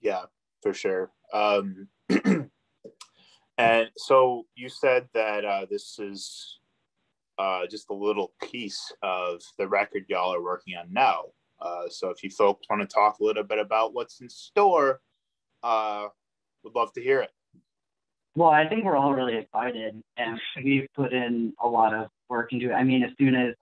Yeah, 0.00 0.22
for 0.62 0.72
sure. 0.72 1.10
Um, 1.32 1.88
and 3.58 3.88
so 3.96 4.44
you 4.54 4.68
said 4.68 5.08
that 5.14 5.44
uh, 5.44 5.66
this 5.70 5.98
is 5.98 6.58
uh, 7.38 7.66
just 7.70 7.90
a 7.90 7.94
little 7.94 8.32
piece 8.42 8.92
of 9.02 9.40
the 9.58 9.68
record 9.68 10.04
y'all 10.08 10.34
are 10.34 10.42
working 10.42 10.74
on 10.76 10.92
now. 10.92 11.22
Uh, 11.60 11.88
so 11.88 12.10
if 12.10 12.22
you 12.22 12.30
folks 12.30 12.66
want 12.70 12.82
to 12.82 12.92
talk 12.92 13.18
a 13.18 13.24
little 13.24 13.42
bit 13.42 13.58
about 13.58 13.94
what's 13.94 14.20
in 14.20 14.28
store, 14.28 15.00
uh, 15.62 16.06
would 16.64 16.74
love 16.74 16.92
to 16.92 17.02
hear 17.02 17.20
it. 17.20 17.30
Well, 18.36 18.50
I 18.50 18.68
think 18.68 18.84
we're 18.84 18.96
all 18.96 19.14
really 19.14 19.36
excited, 19.36 20.00
and 20.16 20.40
we've 20.64 20.86
put 20.94 21.12
in 21.12 21.52
a 21.62 21.66
lot 21.66 21.92
of 21.92 22.08
work 22.28 22.52
into 22.52 22.70
it. 22.70 22.74
I 22.74 22.84
mean, 22.84 23.02
as 23.02 23.10
soon 23.18 23.34
as 23.34 23.54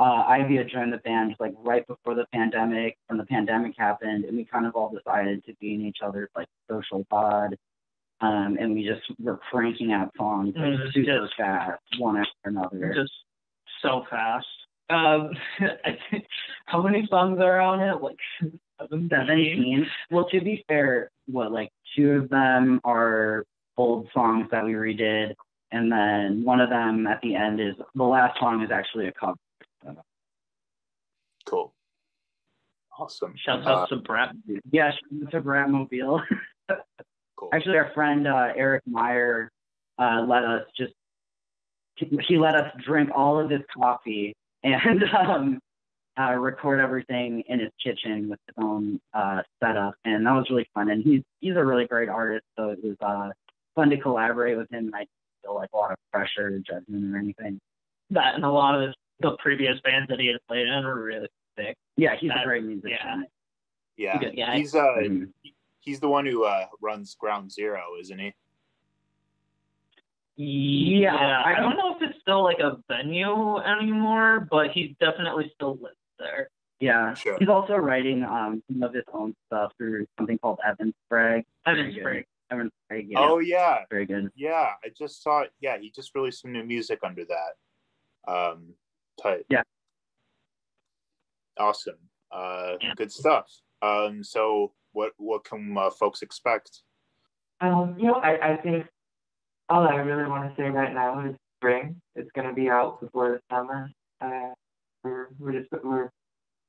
uh, 0.00 0.24
Ivy 0.26 0.56
had 0.56 0.68
joined 0.70 0.92
the 0.92 0.98
band 0.98 1.36
like 1.38 1.52
right 1.58 1.86
before 1.86 2.14
the 2.14 2.24
pandemic, 2.32 2.96
when 3.08 3.18
the 3.18 3.26
pandemic 3.26 3.74
happened, 3.76 4.24
and 4.24 4.36
we 4.36 4.44
kind 4.46 4.66
of 4.66 4.74
all 4.74 4.90
decided 4.92 5.44
to 5.44 5.54
be 5.60 5.74
in 5.74 5.82
each 5.82 5.98
other's 6.02 6.30
like 6.34 6.48
social 6.70 7.04
pod. 7.10 7.56
Um, 8.22 8.56
and 8.60 8.74
we 8.74 8.84
just 8.84 9.00
were 9.18 9.38
cranking 9.50 9.92
out 9.92 10.10
songs 10.16 10.54
like, 10.56 10.64
Mm, 10.74 10.92
super 10.92 11.20
just- 11.22 11.34
fast, 11.36 11.80
one 11.98 12.16
after 12.18 12.30
another. 12.44 12.92
just 12.94 13.12
so 13.82 14.04
fast. 14.10 14.46
Um, 14.90 15.30
how 16.66 16.82
many 16.82 17.06
songs 17.08 17.38
are 17.40 17.60
on 17.60 17.80
it? 17.80 18.02
Like 18.02 18.16
seventeen. 18.80 19.08
17. 19.10 19.86
Well, 20.10 20.28
to 20.30 20.40
be 20.40 20.64
fair, 20.68 21.10
what, 21.26 21.52
like 21.52 21.70
two 21.96 22.10
of 22.12 22.28
them 22.28 22.80
are 22.84 23.44
old 23.76 24.08
songs 24.12 24.48
that 24.50 24.64
we 24.64 24.72
redid, 24.72 25.34
and 25.72 25.90
then 25.90 26.42
one 26.44 26.60
of 26.60 26.68
them 26.70 27.06
at 27.06 27.20
the 27.22 27.34
end 27.36 27.60
is 27.60 27.74
the 27.94 28.02
last 28.02 28.38
song 28.40 28.62
is 28.62 28.70
actually 28.70 29.06
a 29.08 29.12
cover. 29.12 29.36
Cool. 31.50 31.74
Awesome. 32.98 33.34
Shout 33.44 33.66
Uh, 33.66 33.70
out 33.70 33.88
to 33.88 33.96
Brett. 33.96 34.30
Yeah, 34.70 34.92
it's 35.10 35.34
a 35.34 35.40
Bratmobile. 35.40 36.22
cool. 37.36 37.48
Actually, 37.52 37.78
our 37.78 37.90
friend 37.92 38.28
uh, 38.28 38.52
Eric 38.54 38.82
Meyer 38.86 39.50
uh, 39.98 40.24
let 40.26 40.44
us 40.44 40.62
just 40.76 40.92
he 41.96 42.38
let 42.38 42.54
us 42.54 42.72
drink 42.86 43.10
all 43.14 43.38
of 43.38 43.50
his 43.50 43.60
coffee 43.76 44.34
and 44.62 45.04
um, 45.14 45.58
uh, 46.18 46.32
record 46.34 46.80
everything 46.80 47.42
in 47.48 47.60
his 47.60 47.70
kitchen 47.84 48.28
with 48.28 48.38
his 48.46 48.54
own 48.62 48.98
uh, 49.12 49.42
setup, 49.62 49.94
and 50.04 50.26
that 50.26 50.32
was 50.32 50.46
really 50.50 50.68
fun. 50.74 50.90
And 50.90 51.02
he's 51.02 51.22
he's 51.40 51.56
a 51.56 51.64
really 51.64 51.86
great 51.86 52.08
artist, 52.08 52.44
so 52.58 52.70
it 52.70 52.78
was 52.82 52.96
uh, 53.00 53.30
fun 53.74 53.90
to 53.90 53.96
collaborate 53.98 54.56
with 54.56 54.70
him. 54.70 54.86
And 54.86 54.94
I 54.94 55.00
didn't 55.00 55.10
feel 55.44 55.54
like 55.56 55.70
a 55.74 55.76
lot 55.76 55.90
of 55.90 55.96
pressure, 56.12 56.46
or 56.48 56.58
judgment, 56.58 57.14
or 57.14 57.18
anything. 57.18 57.58
That 58.10 58.34
and 58.34 58.44
a 58.44 58.50
lot 58.50 58.80
of 58.80 58.94
the 59.20 59.36
previous 59.38 59.78
bands 59.84 60.08
that 60.08 60.20
he 60.20 60.26
had 60.28 60.36
played 60.48 60.66
in 60.66 60.84
were 60.84 61.02
really 61.02 61.20
sick. 61.22 61.30
Yeah, 62.00 62.16
he's 62.16 62.30
That- 62.30 62.42
a 62.42 62.44
great 62.44 62.64
musician. 62.64 63.26
yeah. 63.96 64.18
good 64.18 64.34
guy. 64.36 64.56
He's 64.56 64.74
uh 64.74 64.86
Mhm. 64.98 65.32
he's 65.80 66.00
the 66.00 66.08
one 66.08 66.24
who 66.24 66.44
uh 66.44 66.66
runs 66.80 67.14
Ground 67.14 67.52
Zero, 67.52 67.82
isn't 68.00 68.18
he? 68.18 68.32
Yeah, 70.36 71.14
I 71.14 71.56
I 71.56 71.60
don't 71.60 71.76
know 71.76 71.94
if 71.96 72.02
it's 72.02 72.18
still 72.20 72.42
like 72.42 72.60
a 72.60 72.78
venue 72.88 73.58
anymore, 73.58 74.48
but 74.50 74.70
he 74.70 74.96
definitely 75.00 75.50
still 75.54 75.74
lives 75.76 75.96
there. 76.18 76.48
Yeah, 76.78 77.12
Sure. 77.12 77.36
he's 77.38 77.48
also 77.50 77.76
writing 77.76 78.24
um 78.24 78.62
some 78.68 78.82
of 78.82 78.94
his 78.94 79.04
own 79.12 79.36
stuff 79.46 79.72
through 79.76 80.06
something 80.16 80.38
called 80.38 80.58
Evan 80.64 80.94
Sprague. 81.04 81.44
Evan 81.66 81.92
Sprague. 81.92 82.26
Evan 82.50 82.70
Sprague. 82.86 83.08
Yeah, 83.10 83.18
Oh 83.20 83.38
yeah. 83.40 83.84
very 83.90 84.06
good. 84.06 84.30
Yeah. 84.34 84.72
I 84.82 84.88
just 84.96 85.22
saw 85.22 85.40
it. 85.40 85.52
Yeah, 85.60 85.76
he 85.78 85.90
just 85.90 86.14
released 86.14 86.40
some 86.40 86.52
new 86.52 86.64
music 86.64 87.00
under 87.02 87.24
that. 87.26 87.52
Um 88.26 88.74
tight. 89.22 89.44
Yeah. 89.50 89.62
Awesome. 91.60 91.98
Uh 92.32 92.72
Yeah. 92.80 92.94
good 92.96 93.12
stuff. 93.12 93.46
Um 93.82 94.24
so 94.24 94.72
what 94.92 95.12
what 95.18 95.44
can 95.44 95.76
uh, 95.76 95.90
folks 95.90 96.22
expect? 96.22 96.82
Um, 97.60 97.94
you 97.98 98.06
know, 98.06 98.14
I, 98.14 98.52
I 98.52 98.56
think 98.56 98.86
all 99.68 99.86
I 99.86 99.96
really 99.96 100.28
want 100.28 100.48
to 100.48 100.56
say 100.60 100.68
right 100.68 100.92
now 100.92 101.24
is 101.28 101.36
spring. 101.58 102.00
It's 102.16 102.30
gonna 102.34 102.54
be 102.54 102.68
out 102.68 103.00
before 103.00 103.32
the 103.32 103.54
summer. 103.54 103.90
Uh, 104.20 104.50
we're 105.04 105.28
we're 105.38 105.52
just 105.52 105.68
we're 105.84 106.10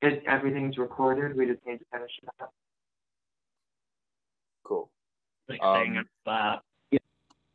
it, 0.02 0.24
everything's 0.28 0.78
recorded. 0.78 1.36
We 1.36 1.46
just 1.48 1.66
need 1.66 1.78
to 1.80 1.86
finish 1.92 2.12
it 2.22 2.30
up. 2.42 2.54
Cool. 4.64 4.90
Like 5.48 5.64
Um, 5.64 5.76
saying 5.76 5.96
it's. 5.96 6.62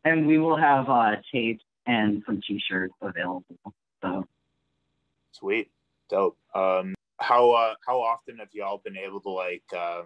And 0.04 0.26
we 0.26 0.38
will 0.38 0.56
have 0.56 0.88
uh 0.88 1.16
tapes 1.32 1.64
and 1.86 2.22
some 2.26 2.40
t-shirts 2.46 2.94
available. 3.00 3.44
So 4.02 4.24
Sweet. 5.32 5.70
Dope. 6.08 6.36
Um 6.54 6.95
how 7.18 7.50
uh 7.52 7.74
how 7.86 8.00
often 8.00 8.38
have 8.38 8.48
y'all 8.52 8.80
been 8.84 8.96
able 8.96 9.20
to 9.20 9.30
like 9.30 9.64
uh 9.76 10.02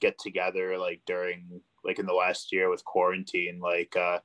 get 0.00 0.18
together 0.18 0.76
like 0.78 1.00
during 1.06 1.60
like 1.84 1.98
in 1.98 2.06
the 2.06 2.12
last 2.12 2.52
year 2.52 2.68
with 2.68 2.84
quarantine 2.84 3.60
like 3.60 3.94
uh 3.96 4.18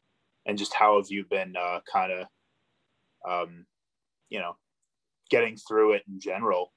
and 0.46 0.58
just 0.58 0.74
how 0.74 0.98
have 0.98 1.10
you 1.10 1.24
been 1.30 1.56
uh 1.56 1.80
kind 1.92 2.12
of 2.12 2.28
um 3.30 3.66
you 4.30 4.40
know 4.40 4.56
getting 5.30 5.56
through 5.56 5.94
it 5.94 6.04
in 6.08 6.20
general 6.20 6.74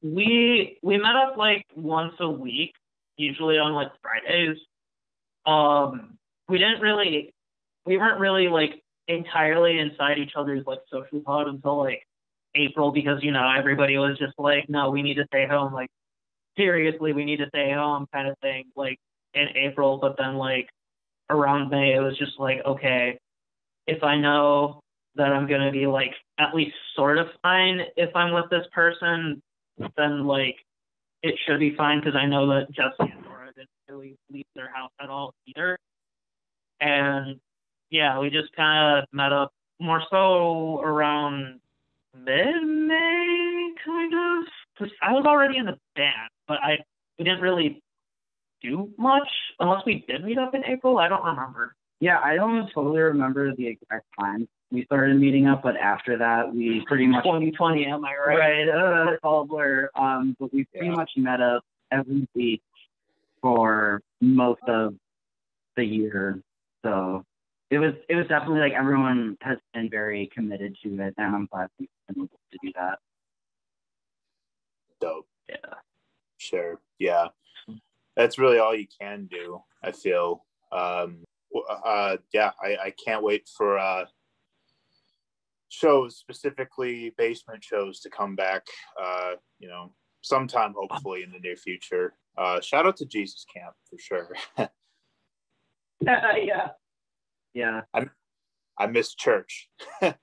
We 0.00 0.78
we 0.82 0.96
met 0.96 1.16
up 1.16 1.36
like 1.36 1.66
once 1.74 2.14
a 2.20 2.30
week, 2.30 2.72
usually 3.16 3.58
on 3.58 3.72
like 3.72 3.90
Fridays. 4.00 4.56
Um, 5.44 6.18
we 6.48 6.58
didn't 6.58 6.80
really, 6.80 7.34
we 7.84 7.96
weren't 7.98 8.20
really 8.20 8.48
like 8.48 8.82
entirely 9.08 9.78
inside 9.78 10.18
each 10.18 10.36
other's 10.36 10.64
like 10.66 10.80
social 10.90 11.20
pod 11.20 11.48
until 11.48 11.78
like 11.78 12.06
April 12.54 12.92
because 12.92 13.22
you 13.22 13.30
know 13.30 13.50
everybody 13.56 13.96
was 13.98 14.18
just 14.18 14.34
like, 14.38 14.68
no, 14.68 14.90
we 14.90 15.02
need 15.02 15.14
to 15.14 15.26
stay 15.26 15.46
home. 15.46 15.72
Like 15.72 15.90
seriously, 16.56 17.12
we 17.12 17.24
need 17.24 17.38
to 17.38 17.48
stay 17.48 17.72
home, 17.72 18.06
kind 18.12 18.28
of 18.28 18.38
thing. 18.40 18.64
Like 18.76 18.98
in 19.34 19.48
April, 19.56 19.98
but 19.98 20.16
then 20.18 20.36
like 20.36 20.68
around 21.30 21.70
May, 21.70 21.94
it 21.94 22.00
was 22.00 22.18
just 22.18 22.38
like, 22.38 22.58
okay, 22.64 23.18
if 23.86 24.02
I 24.02 24.16
know 24.16 24.80
that 25.16 25.32
I'm 25.32 25.48
gonna 25.48 25.72
be 25.72 25.86
like 25.86 26.12
at 26.38 26.54
least 26.54 26.76
sort 26.94 27.18
of 27.18 27.26
fine 27.42 27.80
if 27.96 28.14
I'm 28.14 28.32
with 28.32 28.50
this 28.50 28.66
person, 28.72 29.42
then 29.96 30.26
like 30.26 30.56
it 31.22 31.34
should 31.46 31.58
be 31.58 31.74
fine 31.76 32.00
because 32.00 32.14
I 32.14 32.26
know 32.26 32.46
that 32.48 32.70
Jesse 32.72 33.12
and 33.12 33.22
Nora 33.24 33.52
didn't 33.54 33.68
really 33.88 34.16
leave 34.30 34.46
their 34.54 34.72
house 34.72 34.92
at 35.00 35.10
all 35.10 35.34
either. 35.46 35.78
And 36.80 37.40
yeah, 37.90 38.18
we 38.18 38.30
just 38.30 38.54
kind 38.54 38.98
of 38.98 39.04
met 39.12 39.32
up 39.32 39.52
more 39.80 40.02
so 40.10 40.80
around 40.80 41.60
mid 42.14 42.62
May, 42.64 43.72
kind 43.84 44.14
of. 44.14 44.46
'Cause 44.76 44.90
I 45.02 45.12
was 45.12 45.24
already 45.26 45.56
in 45.58 45.66
the 45.66 45.76
band, 45.96 46.30
but 46.46 46.62
I 46.62 46.78
we 47.18 47.24
didn't 47.24 47.40
really 47.40 47.82
do 48.62 48.92
much 48.96 49.28
unless 49.60 49.84
we 49.84 50.04
did 50.08 50.24
meet 50.24 50.38
up 50.38 50.54
in 50.54 50.64
April. 50.64 50.98
I 50.98 51.08
don't 51.08 51.24
remember. 51.24 51.74
yeah, 52.00 52.20
I 52.22 52.36
don't 52.36 52.70
totally 52.72 53.00
remember 53.00 53.52
the 53.56 53.66
exact 53.66 54.06
time 54.20 54.46
we 54.70 54.84
started 54.84 55.16
meeting 55.18 55.48
up, 55.48 55.62
but 55.64 55.76
after 55.76 56.16
that 56.18 56.54
we 56.54 56.84
pretty 56.86 57.06
much 57.08 57.24
2020, 57.24 57.86
am 57.86 58.04
I 58.04 58.14
right? 58.14 58.38
right, 58.38 58.68
uh, 58.68 59.16
all 59.24 59.44
blur. 59.44 59.90
Um, 59.96 60.36
but 60.38 60.52
we 60.52 60.64
pretty 60.66 60.86
Yeah. 60.86 60.92
much 60.94 61.10
met 61.16 61.40
up 61.40 61.64
every 61.90 62.28
week 62.34 62.62
for 63.42 64.00
most 64.20 64.62
of 64.68 64.94
the 65.74 65.84
year. 65.84 66.40
So 66.84 67.24
it 67.70 67.78
was 67.78 67.94
it 68.08 68.14
was 68.14 68.26
definitely 68.28 68.60
like 68.60 68.72
everyone 68.72 69.36
has 69.42 69.58
been 69.74 69.90
very 69.90 70.30
committed 70.34 70.76
to 70.82 70.88
it, 71.00 71.14
and 71.18 71.34
I'm 71.36 71.46
glad 71.46 71.68
we've 71.78 71.88
been 72.08 72.24
able 72.24 72.40
to 72.52 72.58
do 72.62 72.72
that. 72.76 72.98
dope 75.00 75.28
Yeah. 75.48 75.74
sure 76.38 76.80
yeah 76.98 77.28
that's 78.16 78.38
really 78.38 78.58
all 78.58 78.74
you 78.74 78.86
can 79.00 79.26
do 79.30 79.60
i 79.84 79.92
feel 79.92 80.44
um 80.72 81.24
uh 81.84 82.16
yeah 82.32 82.50
i 82.62 82.76
i 82.86 82.92
can't 83.04 83.22
wait 83.22 83.48
for 83.56 83.78
uh 83.78 84.04
shows 85.68 86.16
specifically 86.16 87.12
basement 87.16 87.62
shows 87.62 88.00
to 88.00 88.10
come 88.10 88.34
back 88.34 88.66
uh 89.00 89.32
you 89.58 89.68
know 89.68 89.92
sometime 90.22 90.74
hopefully 90.76 91.22
in 91.22 91.30
the 91.30 91.38
near 91.38 91.56
future 91.56 92.14
uh 92.36 92.60
shout 92.60 92.86
out 92.86 92.96
to 92.96 93.06
jesus 93.06 93.44
camp 93.54 93.74
for 93.88 93.98
sure 93.98 94.34
yeah. 96.00 96.68
Yeah. 97.58 97.80
i 98.78 98.86
miss 98.86 99.16
church 99.16 99.68
right. 100.00 100.14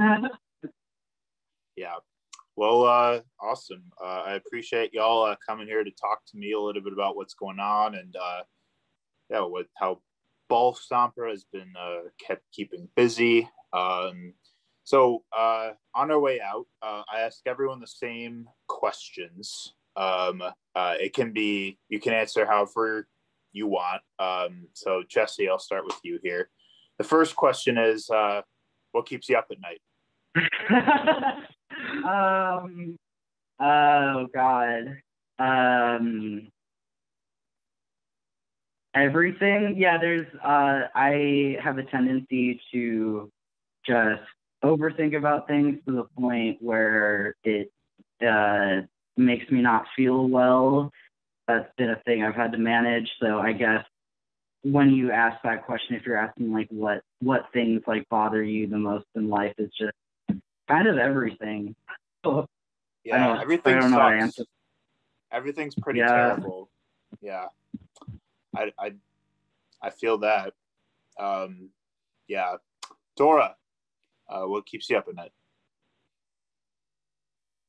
Amen. 0.00 0.28
yeah 1.74 1.96
well 2.54 2.84
uh 2.84 3.20
awesome 3.40 3.82
uh 4.00 4.22
i 4.26 4.34
appreciate 4.34 4.94
y'all 4.94 5.24
uh, 5.24 5.34
coming 5.44 5.66
here 5.66 5.82
to 5.82 5.90
talk 5.90 6.20
to 6.28 6.38
me 6.38 6.52
a 6.52 6.60
little 6.60 6.82
bit 6.82 6.92
about 6.92 7.16
what's 7.16 7.34
going 7.34 7.58
on 7.58 7.96
and 7.96 8.14
uh 8.14 8.42
yeah 9.28 9.40
what 9.40 9.66
how 9.74 10.00
ball 10.48 10.72
stomper 10.72 11.28
has 11.28 11.42
been 11.52 11.72
uh 11.76 12.02
kept 12.24 12.44
keeping 12.52 12.88
busy 12.94 13.50
um 13.72 14.32
so 14.84 15.24
uh 15.36 15.70
on 15.96 16.12
our 16.12 16.20
way 16.20 16.40
out 16.40 16.66
uh 16.80 17.02
i 17.12 17.22
ask 17.22 17.40
everyone 17.44 17.80
the 17.80 17.88
same 17.88 18.46
questions 18.68 19.74
um 19.96 20.40
uh 20.76 20.94
it 21.00 21.12
can 21.12 21.32
be 21.32 21.76
you 21.88 21.98
can 21.98 22.12
answer 22.12 22.46
however 22.46 23.08
you 23.56 23.66
want 23.66 24.02
um 24.18 24.66
so 24.72 25.02
jesse 25.08 25.48
i'll 25.48 25.58
start 25.58 25.84
with 25.84 25.98
you 26.02 26.18
here 26.22 26.50
the 26.98 27.04
first 27.04 27.34
question 27.34 27.78
is 27.78 28.08
uh 28.10 28.42
what 28.92 29.06
keeps 29.06 29.28
you 29.28 29.36
up 29.36 29.46
at 29.50 29.58
night 29.60 29.80
um. 32.04 32.96
Oh 33.60 34.26
God. 34.34 34.98
Um. 35.38 36.48
Everything. 38.94 39.74
Yeah. 39.76 39.98
There's. 39.98 40.26
Uh. 40.42 40.88
I 40.94 41.56
have 41.62 41.78
a 41.78 41.84
tendency 41.84 42.60
to 42.72 43.30
just 43.86 44.22
overthink 44.64 45.16
about 45.16 45.46
things 45.46 45.78
to 45.86 45.92
the 45.92 46.04
point 46.18 46.58
where 46.60 47.36
it 47.44 47.70
uh 48.26 48.82
makes 49.16 49.50
me 49.50 49.60
not 49.62 49.86
feel 49.94 50.28
well. 50.28 50.90
That's 51.48 51.68
been 51.76 51.90
a 51.90 52.00
thing 52.04 52.22
I've 52.24 52.34
had 52.34 52.52
to 52.52 52.58
manage. 52.58 53.10
So 53.20 53.38
I 53.38 53.52
guess 53.52 53.84
when 54.62 54.90
you 54.90 55.12
ask 55.12 55.40
that 55.44 55.64
question, 55.64 55.94
if 55.94 56.04
you're 56.04 56.16
asking 56.16 56.52
like 56.52 56.68
what 56.70 57.02
what 57.20 57.46
things 57.52 57.82
like 57.86 58.08
bother 58.08 58.42
you 58.42 58.66
the 58.66 58.78
most 58.78 59.06
in 59.14 59.28
life, 59.28 59.54
it's 59.58 59.76
just 59.76 59.94
kind 60.68 60.86
of 60.88 60.98
everything. 60.98 61.74
Yeah, 63.04 63.34
I 63.34 63.40
everything 63.40 63.76
I 63.76 63.78
don't 63.78 63.92
know 63.92 64.00
how 64.00 64.26
sucks. 64.30 64.48
Everything's 65.30 65.76
pretty 65.76 66.00
Yeah. 66.00 66.08
terrible. 66.08 66.68
Yeah. 67.20 67.44
I 68.56 68.72
I 68.76 68.94
I 69.80 69.90
feel 69.90 70.18
that. 70.18 70.54
Um 71.16 71.68
yeah. 72.26 72.56
Dora, 73.16 73.54
uh, 74.28 74.42
what 74.42 74.66
keeps 74.66 74.90
you 74.90 74.96
up 74.96 75.06
at 75.06 75.14
night? 75.14 75.30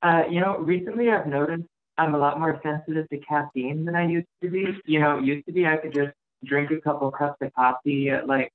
Uh, 0.01 0.23
you 0.27 0.39
know, 0.41 0.57
recently 0.57 1.11
I've 1.11 1.27
noticed 1.27 1.67
I'm 1.97 2.15
a 2.15 2.17
lot 2.17 2.39
more 2.39 2.59
sensitive 2.63 3.09
to 3.09 3.17
caffeine 3.17 3.85
than 3.85 3.95
I 3.95 4.07
used 4.07 4.27
to 4.41 4.49
be. 4.49 4.67
You 4.85 4.99
know, 4.99 5.17
it 5.17 5.25
used 5.25 5.45
to 5.47 5.51
be 5.51 5.65
I 5.65 5.77
could 5.77 5.93
just 5.93 6.13
drink 6.45 6.71
a 6.71 6.79
couple 6.79 7.09
cups 7.11 7.37
of 7.41 7.53
coffee 7.53 8.09
at 8.09 8.27
like 8.27 8.51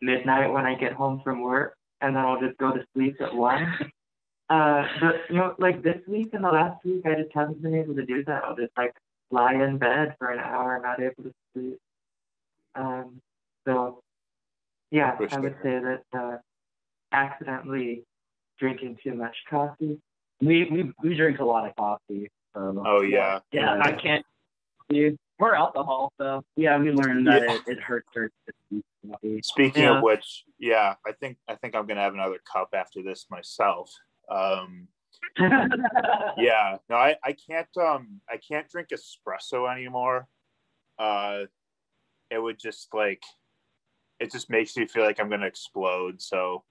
midnight 0.00 0.52
when 0.52 0.66
I 0.66 0.74
get 0.74 0.92
home 0.92 1.20
from 1.22 1.42
work, 1.42 1.76
and 2.00 2.16
then 2.16 2.24
I'll 2.24 2.40
just 2.40 2.58
go 2.58 2.72
to 2.72 2.84
sleep 2.94 3.16
at 3.20 3.34
one. 3.34 3.74
Uh, 4.50 4.86
but 5.00 5.14
you 5.30 5.36
know, 5.36 5.54
like 5.58 5.82
this 5.82 5.96
week 6.06 6.28
and 6.34 6.44
the 6.44 6.50
last 6.50 6.84
week, 6.84 7.00
I 7.06 7.14
just 7.14 7.32
haven't 7.32 7.62
been 7.62 7.74
able 7.74 7.94
to 7.94 8.04
do 8.04 8.22
that. 8.24 8.44
I'll 8.44 8.56
just 8.56 8.72
like 8.76 8.92
lie 9.30 9.54
in 9.54 9.78
bed 9.78 10.14
for 10.18 10.30
an 10.30 10.40
hour, 10.40 10.78
not 10.82 11.00
able 11.00 11.22
to 11.22 11.32
sleep. 11.54 11.78
Um, 12.74 13.22
so 13.64 14.00
yeah, 14.90 15.16
For 15.16 15.26
I 15.32 15.38
would 15.38 15.56
say 15.62 15.78
that 15.78 16.02
uh, 16.12 16.36
accidentally 17.12 18.04
drinking 18.58 18.98
too 19.02 19.14
much 19.14 19.34
coffee. 19.48 19.98
We 20.42 20.68
we 20.70 20.92
we 21.02 21.16
drink 21.16 21.38
a 21.38 21.44
lot 21.44 21.66
of 21.66 21.74
coffee. 21.74 22.28
So 22.54 22.82
Oh 22.84 23.00
yeah. 23.00 23.40
Yeah, 23.52 23.78
I 23.80 23.92
can't. 23.92 24.24
Dude, 24.88 25.16
or 25.38 25.54
alcohol, 25.54 26.12
so 26.18 26.44
yeah, 26.56 26.76
we 26.78 26.90
learned 26.90 27.26
that 27.26 27.42
Yeah. 27.42 27.52
it, 27.54 27.62
it 27.66 27.80
hurts 27.80 28.08
our 28.16 28.30
system. 28.46 28.84
Speaking 29.42 29.82
Yeah. 29.84 29.96
of 29.96 30.02
which, 30.02 30.44
yeah, 30.58 30.94
I 31.06 31.12
think 31.12 31.38
I 31.48 31.54
think 31.56 31.74
I'm 31.74 31.86
gonna 31.86 32.00
have 32.00 32.14
another 32.14 32.40
cup 32.50 32.70
after 32.74 33.02
this 33.02 33.26
myself. 33.30 33.90
Um 34.28 34.88
yeah, 36.36 36.76
no, 36.88 36.96
I, 36.96 37.16
I 37.24 37.32
can't 37.48 37.68
um 37.78 38.20
I 38.28 38.36
can't 38.36 38.68
drink 38.68 38.88
espresso 38.92 39.70
anymore. 39.72 40.28
Uh 40.98 41.44
it 42.30 42.38
would 42.38 42.58
just 42.58 42.88
like 42.92 43.22
it 44.20 44.30
just 44.30 44.50
makes 44.50 44.76
me 44.76 44.86
feel 44.86 45.04
like 45.04 45.18
I'm 45.20 45.30
gonna 45.30 45.46
explode. 45.46 46.20
So 46.20 46.64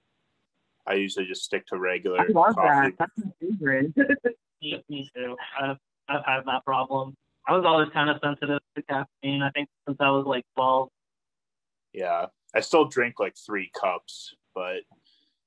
I 0.86 0.94
usually 0.94 1.26
just 1.26 1.44
stick 1.44 1.66
to 1.68 1.78
regular 1.78 2.20
I 2.20 2.26
love 2.28 2.54
coffee. 2.54 2.90
that. 2.90 2.92
That's 2.98 3.18
my 3.18 3.32
favorite. 3.40 3.92
yeah, 4.62 4.78
me 4.88 5.10
too. 5.14 5.36
I've 5.60 5.76
I've 6.08 6.24
had 6.24 6.40
that 6.46 6.64
problem. 6.64 7.16
I 7.46 7.52
was 7.52 7.64
always 7.66 7.88
kind 7.92 8.08
of 8.08 8.18
sensitive 8.22 8.60
to 8.76 8.82
caffeine. 8.82 9.42
I 9.42 9.50
think 9.50 9.68
since 9.86 9.98
I 10.00 10.10
was 10.10 10.24
like 10.26 10.44
12. 10.54 10.88
Yeah. 11.92 12.26
I 12.54 12.60
still 12.60 12.84
drink 12.84 13.18
like 13.18 13.34
three 13.36 13.70
cups, 13.78 14.34
but 14.54 14.82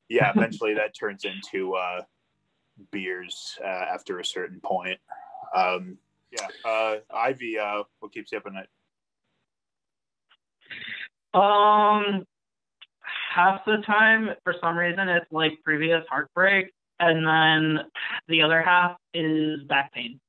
yeah, 0.10 0.32
eventually 0.36 0.74
that 0.74 0.94
turns 1.00 1.24
into 1.24 1.74
uh 1.76 2.02
beers 2.92 3.58
uh, 3.64 3.68
after 3.68 4.20
a 4.20 4.26
certain 4.26 4.60
point. 4.60 5.00
Um 5.56 5.98
yeah. 6.32 6.48
Uh 6.70 6.98
Ivy, 7.14 7.58
uh 7.58 7.84
what 8.00 8.12
keeps 8.12 8.32
you 8.34 8.38
up 8.40 8.46
at 8.48 8.54
night? 8.54 8.68
Um, 11.34 12.26
half 13.34 13.66
the 13.66 13.84
time, 13.86 14.30
for 14.44 14.56
some 14.62 14.78
reason, 14.78 15.10
it's 15.10 15.32
like 15.32 15.62
previous 15.64 16.04
heartbreak, 16.10 16.74
and 17.00 17.26
then 17.26 17.86
the 18.28 18.42
other 18.42 18.62
half 18.62 18.98
is 19.14 19.64
back 19.64 19.94
pain. 19.94 20.20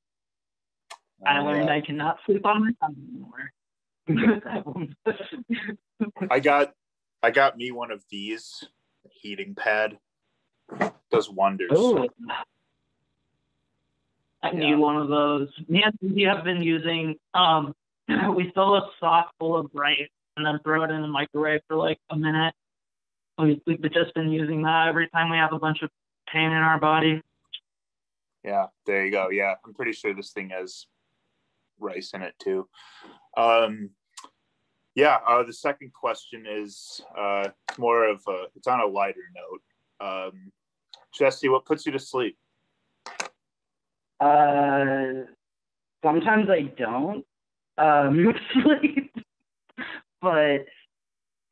I 1.25 1.39
Uh, 1.39 1.43
learned. 1.43 1.69
I 1.69 1.81
cannot 1.81 2.19
sleep 2.25 2.45
on 2.45 2.61
my 2.61 2.71
tummy 2.79 2.95
anymore. 3.09 3.51
I 6.31 6.39
got 6.39 6.73
I 7.23 7.31
got 7.31 7.57
me 7.57 7.71
one 7.71 7.91
of 7.91 8.03
these 8.09 8.63
heating 9.09 9.55
pad. 9.55 9.97
Does 11.09 11.29
wonders. 11.29 11.71
Ooh. 11.73 12.07
I 14.43 14.51
Yeah. 14.51 14.53
need 14.59 14.75
one 14.75 14.97
of 14.97 15.07
those. 15.07 15.49
Me 15.67 15.81
and 15.83 15.97
Susie 15.99 16.25
have 16.25 16.43
been 16.43 16.61
using, 16.61 17.15
um, 17.33 17.73
we 18.35 18.51
fill 18.53 18.75
a 18.75 18.91
sock 18.99 19.31
full 19.39 19.57
of 19.57 19.71
Bright 19.73 20.11
and 20.35 20.45
then 20.45 20.59
throw 20.63 20.83
it 20.83 20.91
in 20.91 21.01
the 21.01 21.07
microwave 21.07 21.61
for 21.67 21.75
like 21.75 21.97
a 22.11 22.15
minute. 22.15 22.53
We, 23.39 23.59
we've 23.65 23.81
just 23.91 24.13
been 24.13 24.29
using 24.29 24.61
that 24.63 24.87
every 24.87 25.09
time 25.09 25.31
we 25.31 25.37
have 25.37 25.53
a 25.53 25.59
bunch 25.59 25.81
of 25.81 25.89
pain 26.31 26.51
in 26.51 26.53
our 26.53 26.79
body. 26.79 27.21
Yeah, 28.43 28.67
there 28.85 29.05
you 29.05 29.11
go. 29.11 29.29
Yeah, 29.29 29.55
I'm 29.65 29.73
pretty 29.73 29.93
sure 29.93 30.13
this 30.13 30.31
thing 30.31 30.49
has 30.49 30.85
rice 31.79 32.11
in 32.13 32.21
it 32.21 32.33
too. 32.39 32.67
Um, 33.35 33.91
yeah, 34.95 35.19
uh, 35.27 35.43
the 35.43 35.53
second 35.53 35.93
question 35.93 36.45
is 36.49 37.01
uh, 37.17 37.49
more 37.77 38.07
of 38.07 38.21
a, 38.27 38.45
it's 38.55 38.67
on 38.67 38.79
a 38.79 38.85
lighter 38.85 39.29
note. 39.35 39.61
Um, 39.99 40.51
Jesse, 41.13 41.49
what 41.49 41.65
puts 41.65 41.85
you 41.85 41.91
to 41.91 41.99
sleep? 41.99 42.37
Uh, 44.19 45.25
sometimes 46.03 46.49
I 46.49 46.61
don't 46.77 47.23
um, 47.77 48.33
sleep, 48.53 49.13
but 50.21 50.65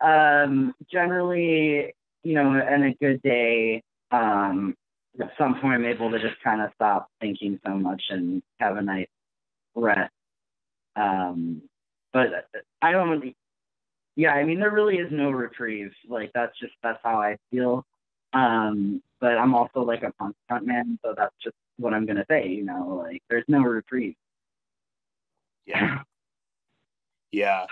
um, 0.01 0.73
generally, 0.91 1.93
you 2.23 2.33
know, 2.33 2.55
in 2.55 2.83
a 2.83 2.93
good 2.95 3.21
day, 3.21 3.83
um, 4.11 4.75
at 5.19 5.31
some 5.37 5.59
point 5.59 5.75
I'm 5.75 5.85
able 5.85 6.11
to 6.11 6.19
just 6.19 6.41
kind 6.43 6.61
of 6.61 6.71
stop 6.75 7.09
thinking 7.19 7.59
so 7.65 7.73
much 7.75 8.01
and 8.09 8.41
have 8.59 8.77
a 8.77 8.81
nice 8.81 9.07
rest. 9.75 10.11
Um, 10.95 11.61
but 12.13 12.47
I 12.81 12.91
don't 12.91 13.09
really, 13.09 13.35
yeah, 14.15 14.31
I 14.31 14.43
mean, 14.45 14.59
there 14.59 14.71
really 14.71 14.97
is 14.97 15.11
no 15.11 15.31
reprieve. 15.31 15.91
Like 16.07 16.31
that's 16.33 16.57
just 16.59 16.73
that's 16.81 16.99
how 17.03 17.21
I 17.21 17.37
feel. 17.51 17.85
Um, 18.33 19.01
but 19.19 19.37
I'm 19.37 19.55
also 19.55 19.81
like 19.81 20.03
a 20.03 20.11
punk 20.13 20.35
front 20.47 20.65
man, 20.65 20.99
so 21.03 21.13
that's 21.15 21.35
just 21.43 21.55
what 21.77 21.93
I'm 21.93 22.05
gonna 22.05 22.25
say. 22.29 22.47
You 22.47 22.63
know, 22.63 23.01
like 23.05 23.21
there's 23.29 23.45
no 23.47 23.61
reprieve. 23.61 24.15
Yeah. 25.65 25.99
Yeah. 27.31 27.65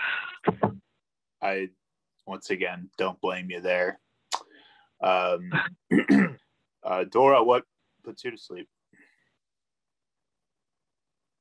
I, 1.40 1.70
once 2.26 2.50
again, 2.50 2.90
don't 2.98 3.20
blame 3.20 3.50
you 3.50 3.60
there. 3.60 3.98
Um, 5.00 5.50
uh, 6.82 7.04
Dora, 7.04 7.42
what 7.42 7.64
puts 8.04 8.24
you 8.24 8.30
to 8.30 8.38
sleep? 8.38 8.68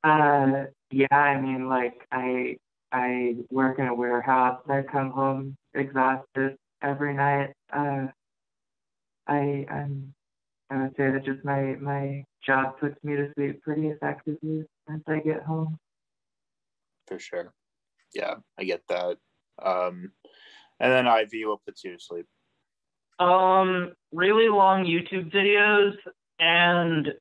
Uh, 0.03 0.65
yeah, 0.91 1.07
I 1.11 1.39
mean, 1.39 1.69
like 1.69 2.05
I 2.11 2.57
I 2.91 3.35
work 3.49 3.79
in 3.79 3.87
a 3.87 3.95
warehouse. 3.95 4.61
I 4.67 4.81
come 4.81 5.11
home 5.11 5.55
exhausted 5.73 6.57
every 6.81 7.13
night. 7.13 7.53
Uh, 7.71 8.07
I 9.27 9.65
I'm 9.69 10.13
I 10.69 10.83
would 10.83 10.95
say 10.97 11.11
that 11.11 11.23
just 11.23 11.45
my 11.45 11.75
my 11.79 12.25
job 12.45 12.79
puts 12.79 13.01
me 13.03 13.15
to 13.15 13.31
sleep 13.35 13.61
pretty 13.61 13.87
effectively 13.87 14.65
once 14.87 15.03
I 15.07 15.19
get 15.19 15.43
home. 15.43 15.77
For 17.07 17.19
sure. 17.19 17.53
Yeah, 18.13 18.35
I 18.57 18.63
get 18.63 18.81
that. 18.89 19.17
Um, 19.61 20.11
and 20.79 20.91
then 20.91 21.07
Ivy, 21.07 21.45
what 21.45 21.63
puts 21.65 21.83
you 21.83 21.93
to 21.93 21.99
sleep? 21.99 22.25
Um, 23.19 23.93
really 24.11 24.49
long 24.49 24.85
YouTube 24.85 25.31
videos 25.31 25.93
and 26.39 27.13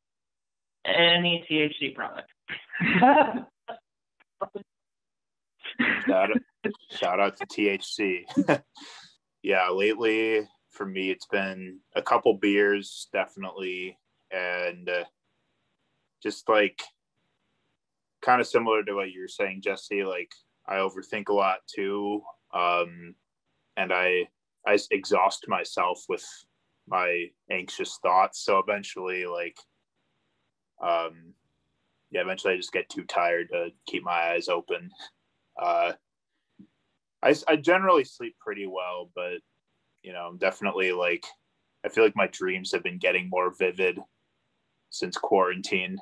any 0.85 1.45
THC 1.49 1.95
product. 1.95 2.29
Shout 6.07 6.31
out, 6.31 6.73
shout 6.91 7.21
out 7.21 7.37
to 7.37 7.47
THC. 7.47 8.25
yeah, 9.43 9.69
lately 9.71 10.47
for 10.71 10.87
me, 10.87 11.11
it's 11.11 11.27
been 11.27 11.79
a 11.95 12.03
couple 12.03 12.35
beers, 12.35 13.09
definitely, 13.13 13.99
and 14.31 14.89
uh, 14.89 15.05
just 16.23 16.49
like 16.49 16.83
kind 18.23 18.41
of 18.41 18.47
similar 18.47 18.83
to 18.83 18.95
what 18.95 19.11
you 19.11 19.21
were 19.21 19.29
saying, 19.29 19.63
Jesse. 19.63 20.05
Like 20.05 20.31
I 20.67 20.77
overthink 20.77 21.29
a 21.29 21.35
lot 21.35 21.59
too, 21.73 22.23
um, 22.53 23.15
and 23.77 23.93
I 23.93 24.29
I 24.67 24.79
exhaust 24.91 25.49
myself 25.49 26.05
with 26.09 26.25
my 26.89 27.27
anxious 27.51 27.99
thoughts. 28.03 28.45
So 28.45 28.59
eventually, 28.59 29.27
like, 29.27 29.59
um, 30.83 31.35
yeah, 32.11 32.21
eventually 32.21 32.55
I 32.55 32.57
just 32.57 32.73
get 32.73 32.89
too 32.89 33.05
tired 33.05 33.49
to 33.53 33.71
keep 33.87 34.05
my 34.05 34.33
eyes 34.33 34.49
open. 34.49 34.91
Uh, 35.61 35.93
I, 37.23 37.35
I 37.49 37.57
generally 37.57 38.05
sleep 38.05 38.37
pretty 38.41 38.67
well, 38.67 39.11
but 39.15 39.39
you 40.03 40.13
know, 40.13 40.27
I'm 40.27 40.39
definitely 40.39 40.93
like, 40.93 41.25
I 41.85 41.89
feel 41.89 42.05
like 42.05 42.17
my 42.17 42.27
dreams 42.29 42.73
have 42.73 42.83
been 42.83 42.99
getting 42.99 43.29
more 43.31 43.53
vivid 43.57 43.99
since 44.91 45.17
quarantine. 45.17 45.99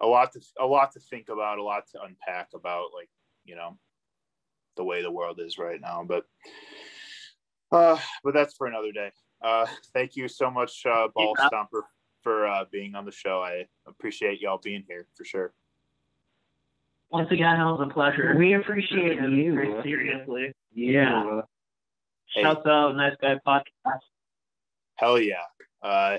A 0.00 0.06
lot 0.06 0.32
to 0.32 0.40
a 0.60 0.66
lot 0.66 0.92
to 0.92 1.00
think 1.00 1.28
about, 1.28 1.58
a 1.58 1.62
lot 1.62 1.84
to 1.92 2.02
unpack 2.02 2.50
about, 2.54 2.86
like 2.94 3.10
you 3.44 3.56
know, 3.56 3.76
the 4.76 4.84
way 4.84 5.02
the 5.02 5.10
world 5.10 5.40
is 5.40 5.58
right 5.58 5.80
now. 5.80 6.04
But 6.06 6.24
uh, 7.72 7.98
but 8.24 8.34
that's 8.34 8.54
for 8.54 8.66
another 8.66 8.92
day. 8.92 9.10
Uh, 9.42 9.66
thank 9.92 10.16
you 10.16 10.28
so 10.28 10.50
much, 10.50 10.84
uh, 10.86 11.08
Ball 11.14 11.34
Yeah. 11.38 11.48
Stomper, 11.48 11.82
for 12.22 12.46
uh, 12.46 12.64
being 12.70 12.94
on 12.94 13.04
the 13.04 13.12
show. 13.12 13.40
I 13.42 13.66
appreciate 13.86 14.40
y'all 14.40 14.58
being 14.58 14.84
here 14.88 15.06
for 15.16 15.24
sure. 15.24 15.52
Once 17.10 17.30
again, 17.30 17.58
it 17.60 17.64
was 17.64 17.80
a 17.88 17.92
pleasure. 17.92 18.34
We 18.36 18.54
appreciate 18.54 19.20
you. 19.20 19.54
Very 19.54 19.82
seriously. 19.82 20.52
Yeah. 20.74 21.40
Hey. 22.34 22.42
Shouts 22.42 22.66
out, 22.66 22.96
nice 22.96 23.14
guy 23.20 23.36
podcast. 23.46 24.00
Hell 24.96 25.18
yeah. 25.18 25.36
Uh, 25.82 26.18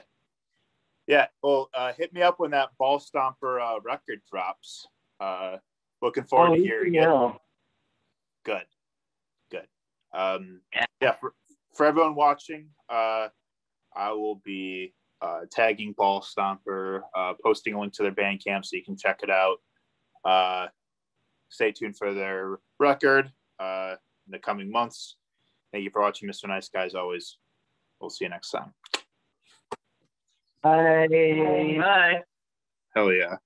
yeah. 1.05 1.27
Well, 1.43 1.69
uh, 1.75 1.93
hit 1.93 2.13
me 2.13 2.21
up 2.23 2.39
when 2.39 2.51
that 2.51 2.69
ball 2.79 2.99
stomper 2.99 3.61
uh, 3.61 3.79
record 3.81 4.21
drops. 4.31 4.87
Uh, 5.19 5.57
looking 6.01 6.23
forward 6.23 6.51
Oh, 6.51 6.55
to 6.55 6.61
hearing 6.61 6.95
it. 6.95 7.07
Good. 8.45 8.63
Good. 10.13 10.19
Um, 10.19 10.61
yeah. 11.01 11.13
For, 11.19 11.33
for 11.75 11.85
everyone 11.85 12.15
watching, 12.15 12.67
uh, 12.89 13.27
I 13.95 14.11
will 14.11 14.41
be 14.43 14.93
uh, 15.21 15.41
tagging 15.51 15.93
Ball 15.93 16.21
Stomper, 16.21 17.01
uh, 17.15 17.33
posting 17.43 17.73
a 17.73 17.79
link 17.79 17.93
to 17.93 18.03
their 18.03 18.11
Bandcamp 18.11 18.65
so 18.65 18.75
you 18.75 18.83
can 18.83 18.97
check 18.97 19.21
it 19.23 19.29
out. 19.29 19.57
Uh, 20.23 20.67
stay 21.49 21.71
tuned 21.71 21.97
for 21.97 22.13
their 22.13 22.59
record 22.79 23.31
uh, 23.59 23.95
in 24.27 24.31
the 24.31 24.39
coming 24.39 24.71
months. 24.71 25.15
Thank 25.71 25.83
you 25.83 25.89
for 25.91 26.01
watching, 26.01 26.29
Mr. 26.29 26.47
Nice 26.47 26.69
Guys. 26.69 26.95
always. 26.95 27.37
We'll 27.99 28.09
see 28.09 28.25
you 28.25 28.29
next 28.29 28.51
time. 28.51 28.73
Bye. 30.63 31.07
Bye. 31.09 32.21
Hell 32.95 33.11
yeah. 33.11 33.37